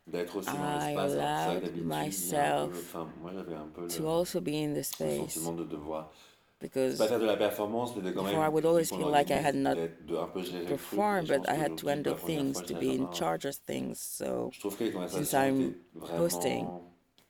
d'être 0.06 0.36
aussi 0.36 0.48
dans 0.48 0.54
I 0.54 0.94
l'espace. 0.94 1.10
c'est 1.10 1.16
vrai 1.16 1.16
que 1.16 1.20
allowed 1.20 1.62
d'habitude, 1.62 1.82
il 1.84 1.88
y 1.88 1.92
a 1.92 1.96
un 1.96 2.00
peu- 2.00 2.06
myself 2.06 2.72
enfin, 2.94 3.08
moi 3.20 3.30
j'avais 3.34 3.54
un 3.54 3.66
peu 3.74 3.88
to 3.88 4.02
le, 4.02 4.08
also 4.08 4.40
be 4.40 4.48
in 4.48 4.72
the 4.72 4.76
le 4.76 4.82
space 4.82 5.32
sentiment 5.34 5.52
de 5.52 5.64
devoir. 5.64 6.12
Because 6.58 6.96
pas 6.96 7.06
faire 7.08 7.20
de 7.20 7.26
la 7.26 7.36
performance, 7.36 7.94
mais 7.96 8.02
de 8.02 8.12
quand 8.12 8.22
même. 8.22 8.34
I 8.34 8.48
would 8.48 8.64
always 8.64 8.88
feel 8.88 9.10
like 9.10 9.30
I 9.30 9.34
had 9.44 9.54
not 9.54 9.74
d'être- 9.74 10.06
de 10.06 10.16
un 10.16 10.26
peu 10.28 10.42
gérer 10.42 10.60
le 10.60 10.64
truc. 10.64 10.78
perform, 10.78 11.26
but 11.26 11.46
I 11.48 11.54
had 11.54 11.76
to 11.76 11.88
handle 11.88 12.14
things 12.14 12.62
to 12.62 12.74
be 12.74 12.94
in 12.94 13.08
charge 13.12 13.44
of 13.44 13.56
things. 13.66 13.98
So 13.98 14.48
Je 14.52 14.60
trouve 14.60 14.76
que 14.78 14.84
les 14.84 15.08
since 15.08 15.34
I'm 15.34 15.74
hosting, 16.16 16.66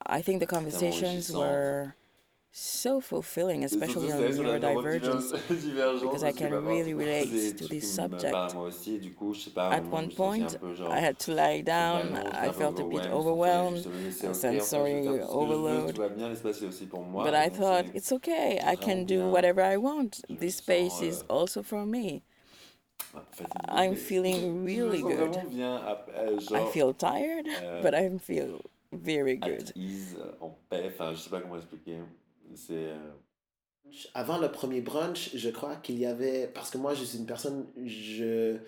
I 0.07 0.23
think 0.23 0.41
the 0.41 0.47
conversations 0.47 1.31
were 1.35 1.95
so 2.59 3.01
fulfilling, 3.03 3.65
especially 3.65 4.11
on 4.11 4.23
neurodivergence. 4.23 5.33
because 6.01 6.23
I 6.25 6.33
can 6.33 6.65
really 6.65 6.95
relate 6.95 7.57
to 7.59 7.69
this 7.69 7.95
subject. 7.95 8.33
parlent 8.33 8.55
moi 8.55 8.65
aussi, 8.69 8.95
et 8.95 8.99
du 8.99 9.13
coup, 9.13 9.35
je 9.35 9.41
sais 9.43 9.51
pas, 9.51 9.69
à 9.69 9.75
un 9.75 9.79
At 9.79 9.93
one 9.93 10.05
je 10.05 10.07
me 10.07 10.11
sentais 10.11 10.17
point, 10.17 10.41
un 10.41 10.59
peu 10.59 10.75
genre, 10.75 10.91
I 10.91 11.01
had 11.01 11.19
to 11.19 11.33
lie 11.35 11.61
down. 11.61 12.17
I 12.33 12.51
felt 12.53 12.81
a 12.81 12.85
bit 12.85 13.07
overwhelmed, 13.13 13.79
overwhelmed, 13.79 13.85
je 13.85 13.89
me 13.91 14.05
laissais, 14.05 14.27
a 14.27 14.31
ok, 14.31 14.35
en 14.35 14.35
fait, 14.35 14.49
je 14.49 14.53
vais 14.53 14.61
sensory 14.61 14.93
faire 14.93 15.03
tout 15.05 15.11
ce 15.13 15.13
que 15.13 15.21
je 15.21 15.37
veux, 15.37 15.43
overload. 15.43 15.95
tout 15.95 16.01
va 16.01 16.09
bien, 16.09 16.29
l'espace 16.31 16.63
est 16.63 16.67
aussi 16.67 16.87
pour 16.87 17.03
moi. 17.03 17.25
But 17.25 17.35
I 17.35 17.49
thought 17.51 17.85
it's 17.95 18.13
okay. 18.13 18.59
I 18.65 18.77
can 18.77 19.05
do 19.05 19.29
whatever 19.31 19.61
I 19.61 19.77
want. 19.77 20.23
This 20.31 20.57
space 20.57 21.03
is 21.03 21.23
euh, 21.23 21.35
also 21.35 21.63
for 21.63 21.85
me. 21.85 22.23
I'm 23.69 23.95
feeling 23.97 24.65
really 24.65 25.03
good. 25.03 25.33
vraiment 25.33 25.51
bien, 25.51 25.77
ap- 25.87 26.09
euh, 26.17 26.39
I 26.55 26.65
feel 26.73 26.95
tired, 26.95 27.47
euh, 27.47 27.83
but 27.83 27.95
I 27.95 28.09
feel 28.19 28.63
very 28.93 29.37
good. 29.37 29.73
Euh, 32.71 33.13
Avant 34.15 34.39
le 34.39 34.51
premier 34.51 34.81
brunch, 34.81 35.31
je 35.35 35.51
crois 35.51 35.77
qu'il 35.77 35.99
y 35.99 36.07
avait. 36.07 36.49
Parce 36.55 36.71
que 36.71 36.79
moi, 36.79 36.95
je 36.95 37.05
suis 37.05 37.19
une 37.19 37.27
personne. 37.27 37.67
Je, 37.85 38.59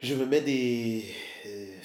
je 0.00 0.14
me 0.14 0.26
mets 0.26 0.40
des. 0.40 1.04
euh, 1.46 1.78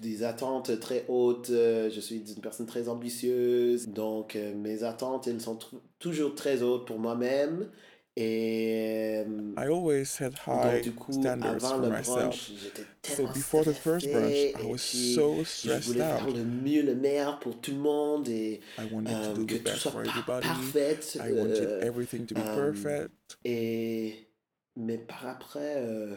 des 0.00 0.22
attentes 0.22 0.78
très 0.80 1.04
hautes. 1.08 1.50
euh, 1.50 1.90
Je 1.90 2.00
suis 2.00 2.18
une 2.32 2.40
personne 2.40 2.66
très 2.66 2.88
ambitieuse. 2.88 3.88
Donc, 3.88 4.36
mes 4.36 4.84
attentes, 4.84 5.26
elles 5.28 5.40
sont 5.40 5.58
toujours 5.98 6.34
très 6.34 6.62
hautes 6.62 6.86
pour 6.86 6.98
moi-même. 6.98 7.70
Et. 8.20 9.24
euh, 9.26 9.52
I 9.56 9.66
always 9.68 10.04
donc, 10.20 10.34
high 10.46 10.94
coup, 10.94 11.12
standards 11.12 11.64
avant 11.64 11.68
for 11.76 11.82
le 11.82 11.88
myself. 11.90 12.16
brunch, 12.16 12.52
So 13.04 13.26
before 13.28 13.64
the 13.64 13.72
first 13.74 14.06
brunch, 14.08 14.54
I 14.60 14.64
was 14.66 14.78
so 14.80 15.36
Je 15.38 15.44
stressed 15.44 15.94
faire 15.94 16.26
out. 16.26 16.34
le 16.34 16.44
mieux, 16.44 16.82
le 16.82 16.94
meilleur 16.94 17.38
pour 17.38 17.60
tout 17.60 17.70
le 17.72 17.78
monde. 17.78 18.28
Et 18.28 18.60
I 18.78 18.88
wanted 18.92 19.14
euh, 19.14 19.34
to 19.34 19.44
do 19.44 19.46
que 19.46 19.54
the 19.58 19.62
best 19.64 19.88
for 19.90 20.00
everybody. 20.04 20.46
parfait. 20.46 20.98
I 21.16 21.32
wanted 21.32 21.62
euh, 21.62 21.80
everything 21.82 22.26
to 22.26 22.34
be 22.34 22.38
euh, 22.40 22.72
perfect. 22.72 23.38
Et 23.44 24.26
mais 24.76 24.98
par 24.98 25.26
après, 25.26 25.74
euh, 25.76 26.14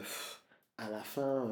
à 0.78 0.90
la 0.90 1.04
fin, 1.04 1.52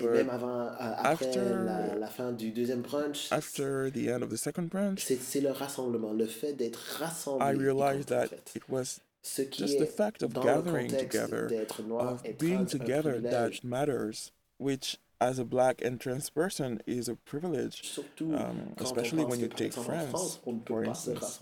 euh, 0.00 0.04
et 0.04 0.06
même 0.08 0.30
avant, 0.30 0.60
euh, 0.62 0.70
après 0.78 1.26
after- 1.26 1.40
la, 1.64 1.94
la 1.96 2.06
fin 2.08 2.32
du 2.32 2.50
deuxième 2.52 2.82
brunch, 2.82 3.28
After 3.32 3.90
the 3.92 4.08
end 4.08 4.22
of 4.22 4.30
the 4.30 4.36
second 4.36 4.68
brunch, 4.68 5.04
c'est 5.04 5.40
le 5.40 5.50
rassemblement, 5.50 6.12
le 6.12 6.26
fait 6.26 6.52
d'être 6.54 6.80
rassemblé. 6.98 7.46
I 7.46 7.56
realized 7.58 8.12
en 8.12 8.16
that 8.22 8.26
fait. 8.28 8.52
it 8.56 8.62
was 8.68 9.00
Ce 9.26 9.42
qui 9.46 9.58
just 9.58 9.78
the 9.78 9.86
fact 9.86 10.22
of 10.22 10.34
gathering 10.34 10.88
together, 10.88 11.50
of 11.98 12.22
being 12.38 12.66
together 12.66 13.18
that 13.20 13.64
matters, 13.64 14.32
which 14.58 14.98
as 15.18 15.38
a 15.38 15.44
black 15.46 15.80
and 15.80 15.98
trans 15.98 16.28
person 16.28 16.82
is 16.86 17.08
a 17.08 17.16
privilege. 17.16 17.98
Um, 18.20 18.74
especially 18.76 19.24
when 19.24 19.40
you 19.40 19.48
take 19.48 19.72
France, 19.72 20.10
France, 20.10 20.38
on 20.46 20.54
ne 20.56 20.60
peut 20.60 20.68
for 20.68 20.84
instance. 20.84 21.40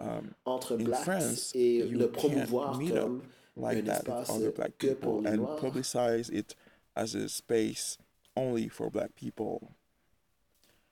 Um, 0.00 0.34
in 0.78 0.94
France, 0.94 1.52
you 1.54 2.08
can't 2.16 2.78
meet 2.78 2.96
up 2.96 3.10
like 3.56 3.84
that 3.84 4.06
with 4.06 4.30
other 4.30 4.52
black 4.52 4.78
people 4.78 5.26
and 5.26 5.40
publicize 5.40 6.30
it 6.30 6.54
as 6.94 7.16
a 7.16 7.28
space 7.28 7.98
only 8.36 8.68
for 8.68 8.90
black 8.90 9.16
people. 9.16 9.72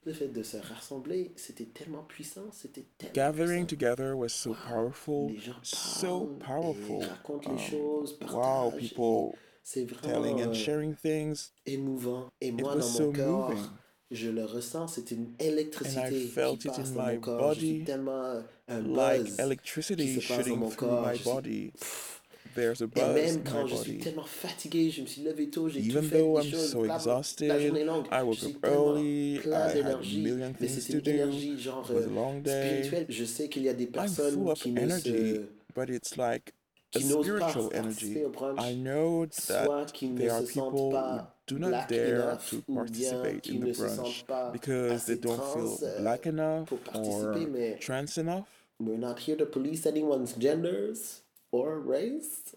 Le 0.05 0.11
fait 0.13 0.27
de 0.27 0.43
se 0.43 0.57
rassembler, 0.57 1.31
c'était 1.37 1.63
tellement 1.65 2.03
puissant, 2.03 2.51
c'était 2.51 2.83
tellement 2.97 3.13
Gathering 3.13 3.65
puissant. 3.65 3.79
together 3.95 4.13
was 4.17 4.29
so 4.29 4.53
powerful, 4.67 5.29
Les 5.29 5.39
gens 5.39 5.53
so 5.63 6.37
powerful. 6.45 7.01
et 7.01 7.05
racontent 7.05 7.51
les 7.51 7.57
choses, 7.57 8.17
wow, 8.33 8.71
people 8.71 9.37
C'est 9.63 9.85
vraiment 9.85 10.21
telling 10.23 10.43
and 10.45 10.49
euh, 10.49 10.53
sharing 10.53 10.93
things. 10.95 11.51
émouvant. 11.65 12.29
Et 12.41 12.51
moi, 12.51 12.75
dans 12.75 12.81
so 12.81 13.05
mon 13.05 13.13
corps, 13.13 13.49
moving. 13.51 13.63
je 14.11 14.29
le 14.29 14.43
ressens, 14.43 14.87
c'est 14.89 15.11
une 15.11 15.33
électricité 15.39 16.09
qui 16.09 16.25
it 16.25 16.35
passe 16.35 16.91
dans 16.93 17.05
mon 17.05 17.19
corps. 17.21 17.53
Je 17.53 17.59
suis 17.59 17.83
tellement 17.85 18.23
euh, 18.25 18.41
un 18.67 18.81
like 18.81 19.23
buzz 19.23 19.39
electricity 19.39 20.03
qui 20.03 20.21
se 20.21 20.27
passe 20.27 20.37
dans 20.39 20.43
shooting 20.43 20.59
mon 20.59 20.69
through 20.69 20.89
corps. 20.89 21.07
my 21.07 21.13
Je 21.17 21.21
suis- 21.21 21.31
body. 21.31 21.71
Pff. 21.79 22.22
There's 22.55 22.81
a 22.81 22.85
Et 22.85 22.87
buzz 22.87 23.15
même 23.15 23.35
in 23.35 23.39
quand 23.49 23.67
je 23.67 23.75
suis 23.75 23.91
body. 23.93 24.03
tellement 24.03 24.23
fatigué, 24.25 24.89
je 24.91 25.01
me 25.01 25.07
suis 25.07 25.21
levé 25.23 25.49
tôt, 25.49 25.69
j'ai 25.69 25.81
tout 25.81 25.87
Even 25.89 26.03
fait 26.03 26.19
though 26.19 26.39
des 26.41 26.47
I'm 26.47 26.51
choses 26.51 26.71
so 26.71 26.83
la 26.83 26.95
exhausted, 26.95 27.59
journée 27.61 27.83
longue. 27.83 28.05
I 28.11 28.21
woke 28.23 28.35
Je 28.35 28.45
suis 28.45 28.55
up 28.55 28.65
early, 28.65 29.39
plein 29.41 29.51
I 29.51 29.55
had 29.55 29.69
a 29.71 29.73
d'énergie, 29.83 30.21
million 30.23 30.53
mais 30.59 30.67
things 30.67 30.79
c'est 30.81 30.91
to 30.91 30.97
une 30.97 31.03
do. 31.03 31.11
énergie 31.11 31.59
genre 31.59 31.85
It 31.89 31.95
was 31.95 32.03
a 32.03 32.07
long 32.09 32.41
day. 32.41 32.83
spirituelle. 32.83 33.05
Je 33.09 33.25
sais 33.25 33.49
qu'il 33.49 33.63
y 33.63 33.69
a 33.69 33.73
des 33.73 33.85
I'm 33.85 33.91
personnes 33.91 34.33
full 34.33 34.49
of 34.49 34.59
qui 34.59 34.71
ne 34.71 34.81
energy, 34.81 35.01
se 35.33 35.41
but 35.75 35.89
it's 35.89 36.15
like 36.17 36.53
a 36.95 36.99
qui 36.99 37.05
n'osent 37.05 37.39
pas 37.39 37.49
spiritual 37.49 37.69
energy. 37.73 38.17
I 38.59 38.75
know 38.75 39.25
that 39.25 39.87
there 40.15 40.31
are 40.31 40.43
people 40.43 40.91
who 40.91 41.21
do 41.47 41.57
not 41.59 41.87
dare 41.89 42.37
to 42.51 42.61
participate 42.71 43.47
in 43.47 43.61
the 43.61 43.71
brunch 43.73 44.23
because 44.53 45.05
they 45.05 45.15
don't 45.15 45.41
feel 45.55 45.79
euh, 45.81 46.01
black 46.01 46.27
enough 46.27 46.71
or 46.93 47.35
trans 47.79 48.17
enough. 48.19 48.45
we're 48.79 48.97
not 48.97 49.17
here 49.19 49.35
to 49.35 49.45
police 49.47 49.85
anyone's 49.87 50.33
genders 50.37 51.22
or 51.53 51.79
race. 51.79 52.55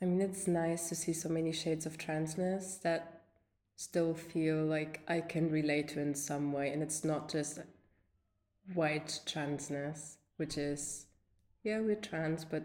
I 0.00 0.04
mean, 0.04 0.20
it's 0.20 0.46
nice 0.46 0.90
to 0.90 0.94
see 0.94 1.14
so 1.14 1.30
many 1.30 1.50
shades 1.50 1.86
of 1.86 1.96
transness 1.96 2.80
that 2.82 3.22
still 3.76 4.14
feel 4.14 4.64
like 4.64 5.00
I 5.08 5.22
can 5.22 5.50
relate 5.50 5.88
to 5.88 6.00
in 6.00 6.14
some 6.14 6.52
way, 6.52 6.70
and 6.70 6.82
it's 6.82 7.04
not 7.04 7.30
just 7.30 7.58
white 8.74 9.20
transness, 9.26 10.16
which 10.36 10.58
is, 10.58 11.06
yeah, 11.64 11.80
we're 11.80 11.96
trans, 11.96 12.44
but 12.44 12.64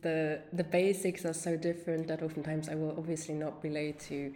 the 0.00 0.40
the 0.52 0.64
basics 0.64 1.26
are 1.26 1.34
so 1.34 1.56
different 1.56 2.06
that 2.08 2.22
oftentimes 2.22 2.68
I 2.68 2.74
will 2.76 2.94
obviously 2.96 3.34
not 3.34 3.62
relate 3.62 3.98
to 4.08 4.32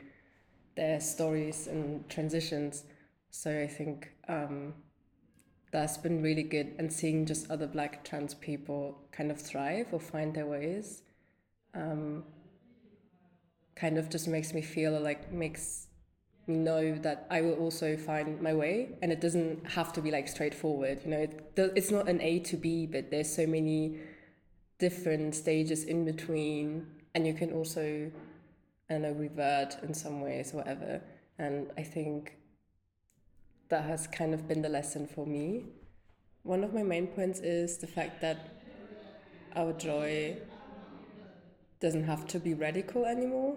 their 0.74 1.00
stories 1.00 1.68
and 1.68 2.06
transitions. 2.10 2.84
So 3.30 3.62
I 3.62 3.68
think 3.68 4.10
um, 4.28 4.74
that's 5.70 5.98
been 5.98 6.22
really 6.22 6.42
good, 6.42 6.74
and 6.78 6.92
seeing 6.92 7.26
just 7.26 7.50
other 7.50 7.66
Black 7.66 8.04
trans 8.04 8.34
people 8.34 8.98
kind 9.12 9.30
of 9.30 9.40
thrive 9.40 9.88
or 9.92 10.00
find 10.00 10.34
their 10.34 10.46
ways 10.46 11.02
um, 11.74 12.24
kind 13.76 13.98
of 13.98 14.08
just 14.08 14.26
makes 14.28 14.54
me 14.54 14.62
feel 14.62 14.98
like 14.98 15.30
makes 15.32 15.86
me 16.46 16.56
know 16.56 16.94
that 16.96 17.26
I 17.30 17.42
will 17.42 17.54
also 17.54 17.96
find 17.96 18.40
my 18.40 18.54
way, 18.54 18.96
and 19.02 19.12
it 19.12 19.20
doesn't 19.20 19.66
have 19.72 19.92
to 19.92 20.00
be 20.00 20.10
like 20.10 20.28
straightforward. 20.28 21.00
You 21.04 21.10
know, 21.10 21.18
it, 21.18 21.52
it's 21.76 21.90
not 21.90 22.08
an 22.08 22.20
A 22.22 22.38
to 22.40 22.56
B, 22.56 22.86
but 22.86 23.10
there's 23.10 23.32
so 23.34 23.46
many 23.46 23.98
different 24.78 25.34
stages 25.34 25.84
in 25.84 26.06
between, 26.06 26.86
and 27.14 27.26
you 27.26 27.34
can 27.34 27.52
also, 27.52 28.10
I 28.88 28.96
know, 28.96 29.12
revert 29.12 29.76
in 29.82 29.92
some 29.92 30.22
ways, 30.22 30.54
whatever. 30.54 31.02
And 31.38 31.70
I 31.76 31.82
think 31.82 32.37
that 33.68 33.84
has 33.84 34.06
kind 34.06 34.34
of 34.34 34.48
been 34.48 34.62
the 34.62 34.68
lesson 34.68 35.06
for 35.06 35.26
me. 35.26 35.64
One 36.42 36.64
of 36.64 36.72
my 36.72 36.82
main 36.82 37.08
points 37.08 37.40
is 37.40 37.78
the 37.78 37.86
fact 37.86 38.20
that 38.22 38.62
our 39.54 39.72
joy 39.72 40.36
doesn't 41.80 42.04
have 42.04 42.26
to 42.28 42.38
be 42.38 42.54
radical 42.54 43.04
anymore. 43.04 43.56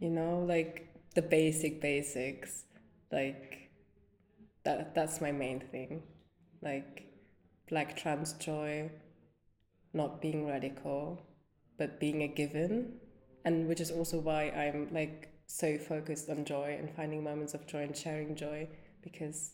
You 0.00 0.10
know, 0.10 0.44
like 0.48 0.88
the 1.14 1.22
basic 1.22 1.80
basics. 1.80 2.64
Like 3.12 3.70
that 4.64 4.94
that's 4.94 5.20
my 5.20 5.32
main 5.32 5.60
thing. 5.60 6.02
Like 6.62 7.04
black 7.68 7.96
trans 7.96 8.32
joy, 8.34 8.90
not 9.92 10.22
being 10.22 10.46
radical, 10.46 11.20
but 11.76 12.00
being 12.00 12.22
a 12.22 12.28
given, 12.28 12.94
and 13.44 13.68
which 13.68 13.80
is 13.80 13.90
also 13.90 14.18
why 14.18 14.44
I'm 14.50 14.88
like 14.92 15.28
so 15.46 15.76
focused 15.76 16.30
on 16.30 16.44
joy 16.44 16.76
and 16.78 16.88
finding 16.90 17.24
moments 17.24 17.54
of 17.54 17.66
joy 17.66 17.82
and 17.82 17.96
sharing 17.96 18.36
joy 18.36 18.68
because 19.02 19.52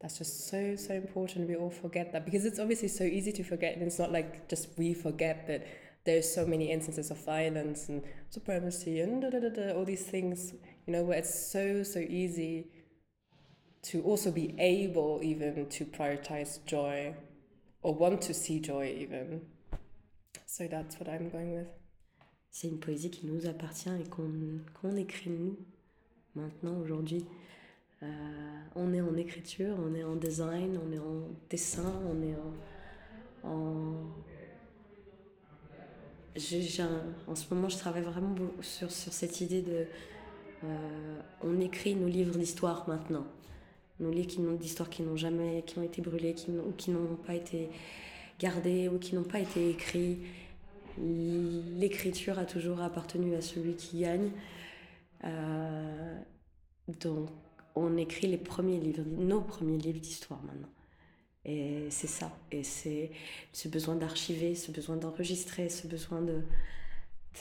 that's 0.00 0.18
just 0.18 0.48
so 0.48 0.76
so 0.76 0.94
important. 0.94 1.48
We 1.48 1.56
all 1.56 1.70
forget 1.70 2.12
that 2.12 2.24
because 2.24 2.44
it's 2.44 2.58
obviously 2.58 2.88
so 2.88 3.04
easy 3.04 3.32
to 3.32 3.42
forget 3.42 3.74
and 3.74 3.82
it's 3.82 3.98
not 3.98 4.12
like 4.12 4.48
just 4.48 4.68
we 4.78 4.94
forget 4.94 5.46
that 5.46 5.66
there's 6.04 6.32
so 6.32 6.46
many 6.46 6.70
instances 6.70 7.10
of 7.10 7.22
violence 7.24 7.88
and 7.88 8.02
supremacy 8.30 9.00
and 9.00 9.20
da, 9.20 9.28
da, 9.30 9.38
da, 9.38 9.72
all 9.74 9.84
these 9.84 10.04
things 10.04 10.54
you 10.86 10.92
know 10.94 11.02
where 11.02 11.18
it's 11.18 11.52
so 11.52 11.82
so 11.82 11.98
easy 11.98 12.70
to 13.82 14.02
also 14.02 14.30
be 14.30 14.54
able 14.58 15.20
even 15.22 15.66
to 15.66 15.84
prioritize 15.84 16.64
joy 16.66 17.14
or 17.82 17.94
want 17.94 18.20
to 18.22 18.34
see 18.34 18.60
joy 18.60 18.94
even. 18.98 19.42
So 20.46 20.66
that's 20.66 20.98
what 20.98 21.08
i'm 21.08 21.30
going 21.30 21.54
with. 21.54 21.68
C'est 22.50 22.68
une 22.68 22.80
poésie 22.80 23.10
qui 23.10 23.26
nous 23.26 23.46
appartient 23.46 23.94
et 24.00 24.08
qu'on 24.08 24.60
qu'on 24.74 24.96
écrit 24.96 25.30
nous, 25.30 25.56
maintenant, 26.34 26.78
aujourd'hui. 26.80 27.24
Euh, 28.02 28.06
on 28.74 28.92
est 28.94 29.00
en 29.00 29.16
écriture, 29.16 29.76
on 29.78 29.94
est 29.94 30.04
en 30.04 30.16
design, 30.16 30.78
on 30.86 30.92
est 30.92 30.98
en 30.98 31.28
dessin, 31.50 31.92
on 32.08 32.22
est 32.22 32.34
en. 32.34 33.48
en... 33.48 33.94
en 37.26 37.34
ce 37.34 37.54
moment, 37.54 37.68
je 37.68 37.76
travaille 37.76 38.02
vraiment 38.02 38.34
sur, 38.62 38.90
sur 38.90 39.12
cette 39.12 39.40
idée 39.40 39.62
de. 39.62 39.86
euh, 40.64 41.20
on 41.42 41.60
écrit 41.60 41.94
nos 41.94 42.08
livres 42.08 42.36
d'histoire 42.38 42.88
maintenant. 42.88 43.26
Nos 43.98 44.10
livres 44.10 44.56
d'histoire 44.56 44.88
qui 44.88 45.02
n'ont 45.02 45.16
jamais. 45.16 45.62
qui 45.66 45.78
ont 45.78 45.82
été 45.82 46.00
brûlés, 46.00 46.34
qui 46.34 46.50
ou 46.52 46.72
qui 46.72 46.90
n'ont 46.90 47.16
pas 47.16 47.34
été 47.34 47.68
gardés, 48.38 48.88
ou 48.88 48.98
qui 48.98 49.14
n'ont 49.14 49.24
pas 49.24 49.40
été 49.40 49.68
écrits. 49.70 50.18
L'écriture 50.98 52.38
a 52.38 52.44
toujours 52.44 52.80
appartenu 52.80 53.34
à 53.34 53.42
celui 53.42 53.74
qui 53.74 54.00
gagne. 54.00 54.30
Euh, 55.24 56.18
donc, 57.00 57.28
on 57.74 57.96
écrit 57.96 58.26
les 58.26 58.38
premiers 58.38 58.78
livres, 58.78 59.02
nos 59.06 59.40
premiers 59.40 59.78
livres 59.78 60.00
d'histoire 60.00 60.42
maintenant. 60.42 60.68
Et 61.44 61.86
c'est 61.90 62.06
ça. 62.06 62.30
Et 62.52 62.62
c'est 62.62 63.10
ce 63.52 63.68
besoin 63.68 63.94
d'archiver, 63.96 64.54
ce 64.54 64.70
besoin 64.70 64.96
d'enregistrer, 64.96 65.68
ce 65.68 65.86
besoin 65.86 66.20
de, 66.20 66.42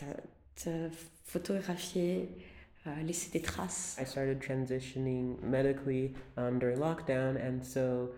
de- 0.01 0.65
de 0.65 0.89
photographier, 1.25 2.29
euh, 2.87 3.01
laisser 3.03 3.29
des 3.31 3.41
traces. 3.41 3.97
I 3.99 4.05
started 4.05 4.39
transitioning 4.41 5.37
medically 5.43 6.13
um, 6.37 6.59
during 6.59 6.79
lockdown, 6.79 7.35
and 7.37 7.61
so 7.63 8.11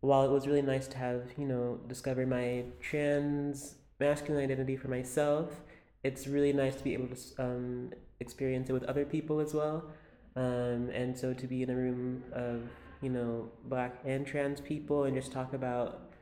while 0.00 0.24
it 0.24 0.30
was 0.30 0.46
really 0.46 0.62
nice 0.62 0.86
to 0.88 0.96
have, 0.96 1.22
you 1.36 1.46
know, 1.46 1.78
discover 1.88 2.24
my 2.24 2.64
trans 2.80 3.76
masculine 3.98 4.42
identity 4.42 4.76
for 4.76 4.88
myself, 4.88 5.62
it's 6.04 6.26
really 6.28 6.52
nice 6.52 6.76
to 6.76 6.84
be 6.84 6.94
able 6.94 7.08
to 7.08 7.42
um, 7.42 7.90
experience 8.20 8.70
it 8.70 8.72
with 8.72 8.84
other 8.84 9.04
people 9.04 9.40
as 9.40 9.52
well. 9.54 9.90
Um, 10.36 10.90
and 10.94 11.18
so 11.18 11.34
to 11.34 11.46
be 11.46 11.62
in 11.62 11.70
a 11.70 11.74
room 11.74 12.22
of, 12.32 12.62
you 13.02 13.10
know, 13.10 13.50
black 13.64 14.00
and 14.04 14.26
trans 14.26 14.60
people 14.60 15.04
and 15.04 15.14
just 15.16 15.32
talk 15.32 15.52
about 15.52 16.12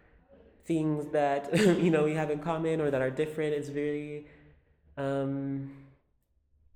things 0.65 1.07
that, 1.13 1.57
you 1.83 1.91
know, 1.91 2.05
we 2.05 2.15
have 2.15 2.31
in 2.31 2.39
common 2.39 2.81
or 2.81 2.91
that 2.91 3.01
are 3.01 3.11
different 3.11 3.55
is 3.55 3.69
very 3.69 4.27
um, 4.97 5.71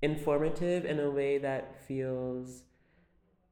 informative 0.01 0.85
in 0.85 0.99
a 0.99 1.09
way 1.09 1.37
that 1.39 1.81
feels 1.87 2.63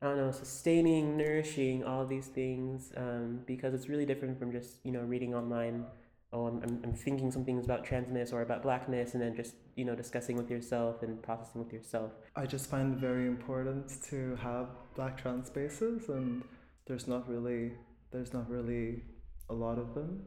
I 0.02 0.08
don't 0.08 0.18
know, 0.18 0.32
sustaining, 0.32 1.16
nourishing, 1.16 1.84
all 1.84 2.08
these 2.08 2.26
things, 2.26 2.92
um, 2.98 3.42
because 3.46 3.76
it's 3.76 3.88
really 3.88 4.06
different 4.06 4.40
from 4.40 4.52
just, 4.52 4.78
you 4.84 4.92
know, 4.92 5.02
reading 5.02 5.36
online, 5.36 5.86
oh, 6.34 6.48
I'm, 6.48 6.62
I'm, 6.64 6.82
I'm 6.84 6.94
thinking 6.94 7.32
some 7.32 7.44
things 7.44 7.66
about 7.66 7.86
transness 7.86 8.32
or 8.34 8.42
about 8.42 8.64
blackness, 8.64 9.14
and 9.14 9.22
then 9.22 9.36
just, 9.36 9.56
you 9.76 9.86
know, 9.86 9.96
discussing 9.96 10.38
with 10.38 10.50
yourself 10.50 11.04
and 11.04 11.22
processing 11.22 11.64
with 11.64 11.74
yourself. 11.74 12.12
I 12.36 12.46
just 12.46 12.70
find 12.70 12.94
it 12.94 13.00
very 13.00 13.28
important 13.28 13.92
to 14.10 14.36
have 14.38 14.68
black 14.96 15.22
trans 15.22 15.48
spaces, 15.48 16.10
and 16.10 16.44
there's 16.88 17.08
not 17.08 17.28
really 17.30 17.74
there's 18.12 18.34
not 18.34 18.50
really 18.50 19.04
a 19.50 19.54
lot 19.54 19.78
of 19.78 19.94
them. 19.96 20.24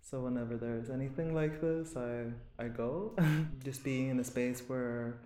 So 0.00 0.20
whenever 0.20 0.56
there's 0.56 0.90
anything 0.90 1.34
like 1.34 1.60
this, 1.60 1.96
I 1.96 2.26
I 2.58 2.68
go. 2.68 3.14
just 3.64 3.84
being 3.84 4.10
in 4.10 4.20
a 4.20 4.24
space 4.24 4.62
where 4.66 5.18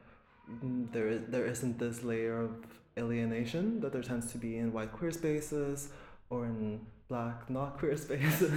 mm, 0.50 0.90
there 0.92 1.08
is, 1.08 1.22
there 1.28 1.46
isn't 1.46 1.78
this 1.78 2.02
layer 2.02 2.40
of 2.42 2.50
alienation 2.98 3.80
that 3.80 3.92
there 3.92 4.02
tends 4.02 4.32
to 4.32 4.38
be 4.38 4.58
in 4.58 4.72
white 4.72 4.92
queer 4.92 5.10
spaces 5.10 5.90
or 6.30 6.46
in 6.46 6.80
black 7.08 7.48
not 7.48 7.78
queer 7.78 7.96
spaces. 7.96 8.52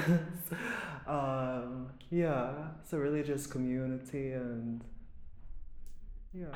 um, 1.07 1.89
yeah, 2.09 2.51
so 2.83 2.97
really 2.97 3.23
just 3.23 3.49
community 3.49 4.33
and 4.33 4.83
yeah. 6.33 6.47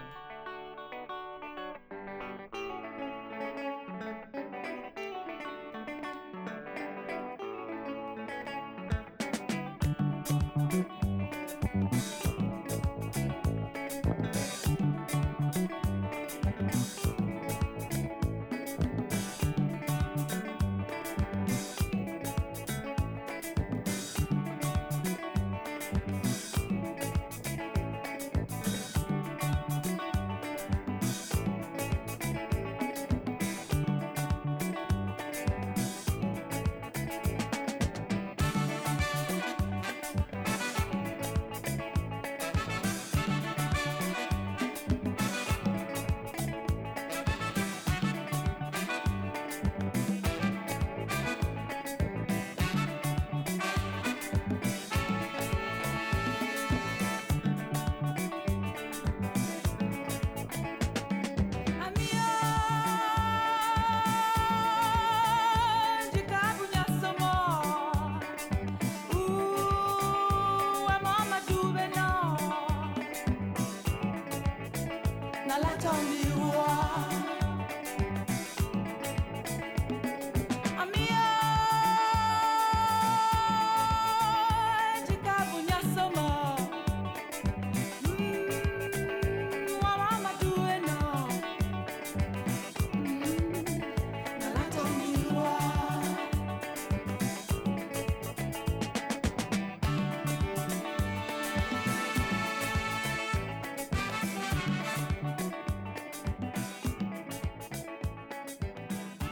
don't 75.85 76.14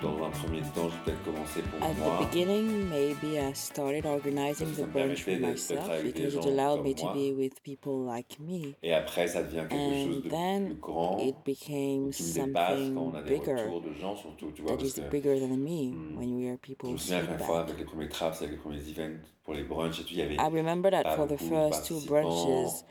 Dans 0.04 0.22
un 0.26 0.30
premier 0.32 0.62
temps, 0.76 0.89
j'ai 0.89 0.98
peut-être 1.12 1.24
commencé 1.24 1.62
pour 1.62 1.82
At 1.88 1.94
moi. 1.94 2.19
the 2.19 2.30
beginning, 2.30 2.90
maybe 2.90 3.38
I 3.40 3.54
started 3.56 4.06
organizing 4.06 4.67
the 4.75 4.86
brunch 4.86 5.23
for 5.23 5.32
myself 5.40 5.90
because 6.04 6.36
it 6.36 6.46
allowed 6.46 6.84
me 6.84 6.94
to 6.94 7.13
be 7.13 7.32
with 7.32 7.63
people 7.63 8.06
like 8.06 8.38
me. 8.40 8.75
Et 8.84 8.94
après, 8.94 9.27
ça 9.27 9.44
devient 9.44 9.65
quelque 9.69 9.71
chose 9.71 10.17
And 10.17 10.21
de 10.23 10.30
then 10.30 10.65
plus 10.67 10.75
grand, 10.82 11.19
it 11.19 11.36
became 11.46 12.10
qui 12.12 12.23
me 12.23 12.34
dépasse 12.34 12.69
quand 12.69 12.77
something 12.77 12.98
on 12.98 13.13
a 13.15 13.21
des 13.21 13.30
bigger 13.38 13.54
retours 13.54 13.82
de 13.82 13.94
gens, 13.94 14.15
surtout, 14.17 14.52
tu 14.54 14.62
vois, 14.62 14.71
that 14.71 14.77
parce 14.77 14.90
is 14.98 15.02
que 15.02 15.10
bigger 15.10 15.40
than 15.40 15.56
me 15.58 15.92
Hmm. 15.94 16.17
when 16.17 16.36
we 16.36 16.44
hear 16.44 16.58
je 16.62 16.71
me 16.71 16.75
people's 16.75 17.02
souviens 17.02 17.21
qu'à 17.25 17.32
la 17.32 17.38
fois 17.38 17.46
feedback. 17.60 17.69
avec 17.69 17.77
les 17.80 17.86
premiers 17.86 18.10
traps, 18.10 18.42
avec 18.42 18.52
les 18.52 18.58
premiers 18.58 18.90
events 18.90 19.19
pour 19.46 19.54
les 19.54 19.63
brunchs 19.63 20.00
et 20.00 20.04
tout, 20.04 20.10
il 20.12 20.17
y 20.17 20.21
avait 20.21 20.36
I 20.36 20.50
remember 20.52 20.92
that 20.92 21.15
for 21.15 21.27
the 21.27 21.38
first 21.38 21.86
two 21.88 22.00
brunches, 22.08 22.84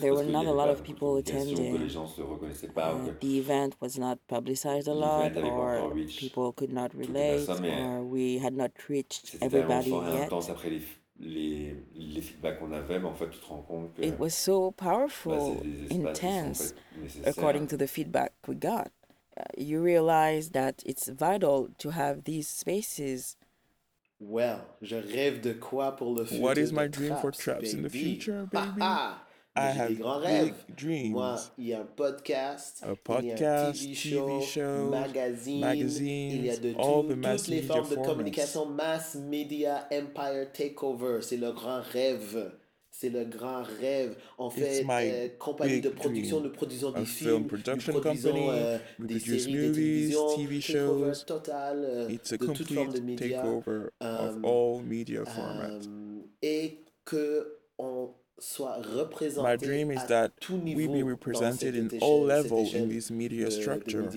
there 0.00 0.12
were 0.12 0.24
not 0.24 0.46
a 0.46 0.52
lot 0.52 0.68
of 0.68 0.82
people 0.82 1.22
communication, 1.22 1.54
que 1.54 1.60
les 1.62 1.68
attending. 1.68 1.88
gens 1.88 2.06
se 2.08 2.20
reconnaissaient 2.22 2.72
pas, 2.72 2.94
Uh, 2.94 3.12
the 3.20 3.38
event 3.38 3.70
was 3.80 3.96
not 3.98 4.16
publicized 4.28 4.88
a 4.88 4.94
lot, 4.94 5.30
or 5.36 5.92
people 6.36 6.52
could 6.52 6.72
not 6.72 6.90
toutes 6.90 7.08
relate, 7.08 7.48
or 7.48 8.02
we 8.02 8.38
had 8.38 8.54
not 8.54 8.70
reached 8.88 9.36
everybody 9.40 9.90
yet. 9.90 10.30
les, 10.64 10.82
les, 11.18 11.74
les 11.94 12.20
feedbacks 12.20 12.58
qu'on 12.58 12.72
avait, 12.72 12.98
mais 12.98 13.08
en 13.08 13.14
fait, 13.14 13.30
tu 13.30 13.38
te 13.38 13.46
rends 13.46 13.62
compte 13.66 13.94
que 13.94 14.02
It 14.02 14.18
was 14.18 14.34
so 14.34 14.70
powerful, 14.72 15.56
c'est 15.62 15.64
des 15.64 15.84
espaces 15.84 15.94
qui 15.94 15.96
sont 15.96 16.04
intense, 16.04 16.74
according 17.24 17.66
to 17.68 17.76
the 17.76 17.86
feedback 17.86 18.32
we 18.46 18.54
got. 18.54 18.88
Uh, 19.38 19.42
you 19.56 19.80
realize 19.82 20.50
that 20.50 20.82
it's 20.84 21.08
vital 21.08 21.68
to 21.78 21.90
have 21.90 22.24
these 22.24 22.48
spaces. 22.48 23.36
Well, 24.18 24.60
je 24.82 24.96
rêve 24.96 25.40
de 25.42 25.52
quoi 25.54 25.92
pour 25.96 26.14
le 26.14 26.24
futur 26.24 26.42
What 26.42 26.56
is 26.58 26.72
my 26.72 26.86
dream 26.86 27.16
for 27.16 27.30
Traps, 27.32 27.44
Traps 27.44 27.74
in 27.74 27.82
the 27.82 27.90
baby? 27.90 28.14
future, 28.14 28.48
Ah, 28.54 28.64
baby? 28.74 28.82
ah! 28.82 29.22
I 29.56 29.78
have 29.78 29.88
des 29.88 29.94
grands 29.96 30.20
big 30.20 30.28
rêves. 30.28 30.54
dreams. 30.76 31.10
Moi, 31.12 31.36
il 31.58 31.66
y 31.68 31.74
a 31.74 31.80
un 31.80 31.84
podcast, 31.86 32.82
A 32.82 32.86
il 32.86 32.88
y 32.88 32.88
a 32.88 32.92
un 32.92 32.96
podcast, 32.96 33.80
TV 33.82 33.94
TV 33.94 34.42
show, 34.42 34.88
magazine, 34.90 36.30
il 36.32 36.44
y 36.46 36.50
a 36.50 36.56
de 36.56 36.68
all 36.70 36.74
tout- 36.74 37.08
the 37.08 37.16
mass 37.16 37.42
toutes 37.42 37.48
les 37.50 37.56
media 37.62 37.74
formes 37.74 37.88
de 37.90 37.94
communication, 38.06 38.66
mass 38.66 39.14
media 39.14 39.88
empire 39.92 40.52
takeover. 40.52 41.18
C'est 41.22 41.36
le 41.36 41.52
grand 41.52 41.80
rêve. 41.80 42.52
C'est 42.98 43.10
le 43.10 43.24
grand 43.26 43.62
rêve. 43.62 44.16
It's 44.38 44.50
fait 44.50 44.82
euh, 44.88 45.28
compagnie 45.38 45.82
de 45.82 45.90
production, 45.90 46.38
dream. 46.38 46.48
nous 46.50 46.56
produisons 46.56 46.94
A 46.94 47.00
des 47.00 47.04
film 47.04 47.28
films, 47.30 47.42
nous 47.42 47.48
production 47.48 47.92
produisons 47.92 48.30
company, 48.30 48.48
euh, 48.50 48.78
des 49.00 49.20
séries 49.20 49.52
de 49.52 49.66
movies, 49.66 49.72
télévision, 49.74 50.36
TV 50.36 50.60
shows. 50.62 51.12
total 51.26 51.84
euh, 51.84 52.08
It's 52.10 52.32
a 52.32 52.38
de 52.38 52.46
toute 52.46 52.72
forme 52.72 52.92
de 52.94 53.00
médias. 53.00 53.42
takeover 53.42 53.88
of 54.00 54.36
Um, 54.36 54.44
all 54.46 54.82
media 54.82 55.26
formats. 55.26 55.68
euh, 55.86 56.22
et 56.40 56.80
que 57.04 57.58
on 57.78 58.14
My 58.38 59.56
dream 59.56 59.90
is 59.90 60.04
that 60.06 60.32
we 60.50 60.86
be 60.86 61.02
represented 61.02 61.74
in 61.74 61.98
all 62.00 62.22
levels 62.24 62.74
in 62.74 62.88
this 62.88 63.10
media 63.10 63.50
structure. 63.50 64.10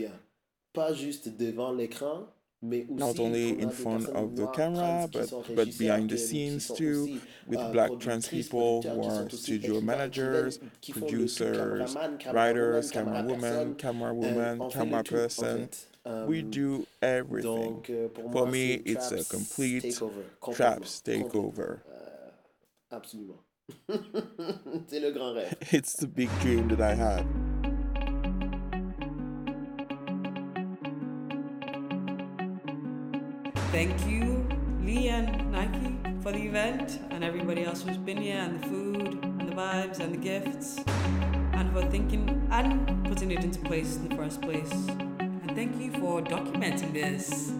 Pas 0.74 0.94
juste 0.94 1.30
devant 1.38 1.72
l'écran, 1.72 2.28
mais 2.62 2.86
aussi 2.90 3.00
Not 3.00 3.20
only 3.20 3.60
in 3.60 3.70
front 3.72 4.08
of 4.10 4.36
the 4.36 4.46
camera, 4.48 5.08
but, 5.12 5.32
but 5.56 5.78
behind 5.78 6.10
the 6.10 6.18
scenes 6.18 6.68
too, 6.68 7.20
with 7.48 7.60
euh, 7.60 7.72
black 7.72 7.92
trans 8.00 8.28
people 8.28 8.82
who 8.84 9.04
are 9.04 9.30
studio 9.30 9.80
managers, 9.82 10.60
qui 10.82 10.92
font 10.92 11.00
le 11.02 11.08
tout, 11.08 11.16
producers, 11.16 11.96
writers, 12.32 12.92
camera 12.92 13.24
woman, 13.24 13.76
camera 13.76 14.10
Euh, 14.10 14.14
woman, 14.14 14.70
camera 14.70 14.98
le 14.98 15.04
tout, 15.04 15.16
en 15.16 15.18
person. 15.18 15.70
Euh, 16.06 16.26
We 16.28 16.44
do 16.44 16.86
everything. 17.02 17.84
euh, 17.90 18.10
For 18.32 18.46
me, 18.48 18.74
it's 18.86 19.12
a 19.12 19.24
complete 19.24 19.84
takeover, 19.86 20.24
Traps 20.54 21.02
takeover. 21.02 21.80
Euh, 21.90 22.30
absolument. 22.92 23.40
c'est 24.88 25.00
le 25.00 25.12
grand 25.12 25.34
rêve. 25.34 25.54
It's 25.72 25.96
the 25.98 26.08
big 26.08 26.30
dream 26.42 26.68
that 26.70 26.82
I 26.82 26.96
had. 26.96 27.26
Thank 33.72 34.06
you, 34.08 34.48
Lee 34.84 35.10
and 35.10 35.30
Naikee, 35.54 36.22
for 36.24 36.32
the 36.32 36.40
event, 36.40 37.00
and 37.12 37.24
everybody 37.24 37.64
else 37.64 37.84
who's 37.84 37.98
been 37.98 38.18
here, 38.18 38.38
and 38.38 38.60
the 38.60 38.68
food, 38.68 39.24
and 39.24 39.48
the 39.48 39.56
vibes, 39.56 40.00
and 40.00 40.14
the 40.14 40.18
gifts, 40.18 40.80
and 41.54 41.72
for 41.72 41.84
thinking 41.90 42.48
and 42.52 43.06
putting 43.06 43.32
it 43.32 43.44
into 43.44 43.60
place 43.60 43.96
in 43.98 44.10
the 44.10 44.16
first 44.16 44.42
place. 44.42 44.72
And 45.20 45.56
thank 45.56 45.80
you 45.80 45.92
for 45.94 46.22
documenting 46.22 46.94
this. 46.94 47.52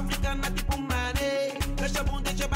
Africana 0.00 0.50
tipo 0.50 0.78
maré, 0.78 1.52
deixa 1.76 2.00
a 2.00 2.04
bunda, 2.04 2.30
deixa 2.30 2.48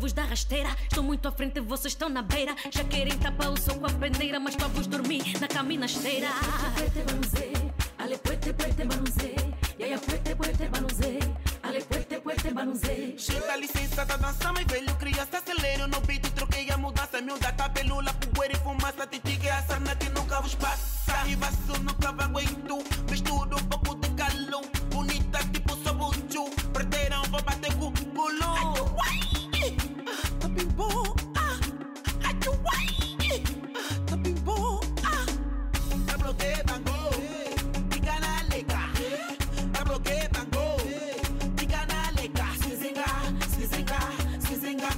vos 0.00 0.12
rasteira. 0.24 0.70
Estou 0.88 1.04
muito 1.04 1.28
à 1.28 1.32
frente 1.32 1.60
vocês 1.60 1.92
estão 1.92 2.08
na 2.08 2.22
beira. 2.22 2.56
Já 2.70 2.82
querem 2.84 3.16
tapar 3.18 3.50
o 3.50 3.60
sol 3.60 3.76
com 3.76 3.86
a 3.86 3.90
peneira 3.90 4.40
Mas 4.40 4.54
estou 4.54 4.66
a 4.66 4.70
vos 4.70 4.86
dormir 4.86 5.38
na 5.38 5.46
cama 5.46 5.72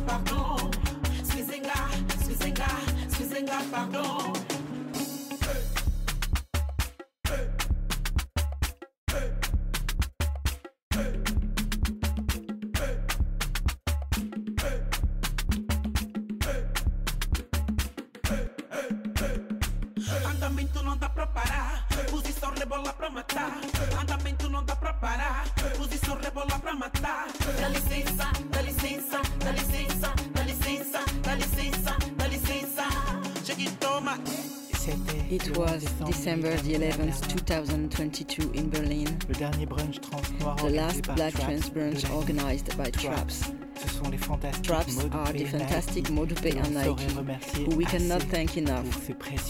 pardon. 0.06 0.70
Swizenga, 1.24 1.72
ah, 1.74 1.90
Swizenga, 2.24 2.64
ah, 2.64 3.10
Swizenga, 3.14 3.52
ah, 3.58 3.64
pardon. 3.70 4.11
It 35.52 35.58
was 35.58 35.84
December 36.06 36.56
the 36.62 36.76
11th, 36.76 37.28
2022 37.28 38.52
in 38.54 38.70
Berlin. 38.70 39.18
Le 39.28 39.34
dernier 39.34 39.66
brunch 39.66 40.00
trans 40.00 40.40
noir 40.40 40.56
The 40.56 40.70
last 40.70 41.02
Black 41.14 41.34
Trans 41.34 41.68
brunch 41.68 42.10
organized 42.10 42.74
by 42.78 42.90
Traps. 42.90 43.52
Ce 43.76 43.88
sont 43.90 44.10
les 44.10 44.16
fantastiques 44.16 44.66
Traps 44.66 44.96
are 45.12 45.30
the 45.34 45.44
fantastic 45.44 46.08
Modupeh 46.08 46.56
and 46.56 46.74
Naikee, 46.74 47.66
who 47.66 47.76
we 47.76 47.84
cannot 47.84 48.22
thank 48.30 48.56
enough 48.56 48.86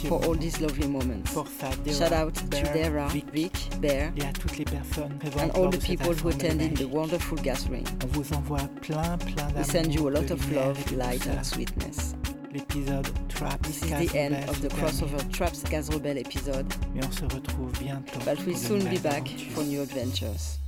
for 0.08 0.20
all 0.24 0.34
these 0.34 0.60
lovely 0.60 0.88
moments. 0.88 1.32
Pour 1.32 1.46
ça, 1.46 1.70
Dara, 1.84 1.96
Shout 1.96 2.12
out 2.12 2.34
to 2.34 2.46
Dara, 2.72 3.08
Vic, 3.32 3.52
Bear, 3.80 4.12
et 4.16 4.24
à 4.24 4.32
toutes 4.32 4.58
les 4.58 4.64
personnes 4.64 5.16
and 5.38 5.50
all 5.54 5.70
the 5.70 5.78
people 5.78 6.12
who 6.14 6.30
attended 6.30 6.76
the 6.78 6.88
wonderful 6.88 7.38
gathering. 7.38 7.86
On 8.02 8.08
vous 8.08 8.32
envoie 8.34 8.68
plein, 8.80 9.18
plein. 9.18 9.52
We 9.56 9.62
send 9.62 9.94
you 9.94 10.08
a 10.08 10.10
lot 10.10 10.32
of 10.32 10.52
love, 10.52 10.78
light, 10.90 11.24
and 11.28 11.46
sweetness. 11.46 12.16
Traps 13.42 13.66
This 13.66 13.82
is 13.82 14.10
the 14.12 14.18
end 14.18 14.48
of 14.48 14.60
the 14.62 14.68
crossover 14.68 15.18
Traps 15.32 15.62
Cases 15.64 15.90
Rebelles 15.90 16.18
episode, 16.18 16.66
Mais 16.94 17.04
on 17.04 17.10
se 17.12 17.24
retrouve 17.26 17.72
bientôt. 17.80 18.24
but 18.24 18.38
we'll 18.46 18.56
soon 18.56 18.88
be 18.88 18.98
back 18.98 19.26
for 19.52 19.64
new 19.64 19.82
adventures. 19.82 20.61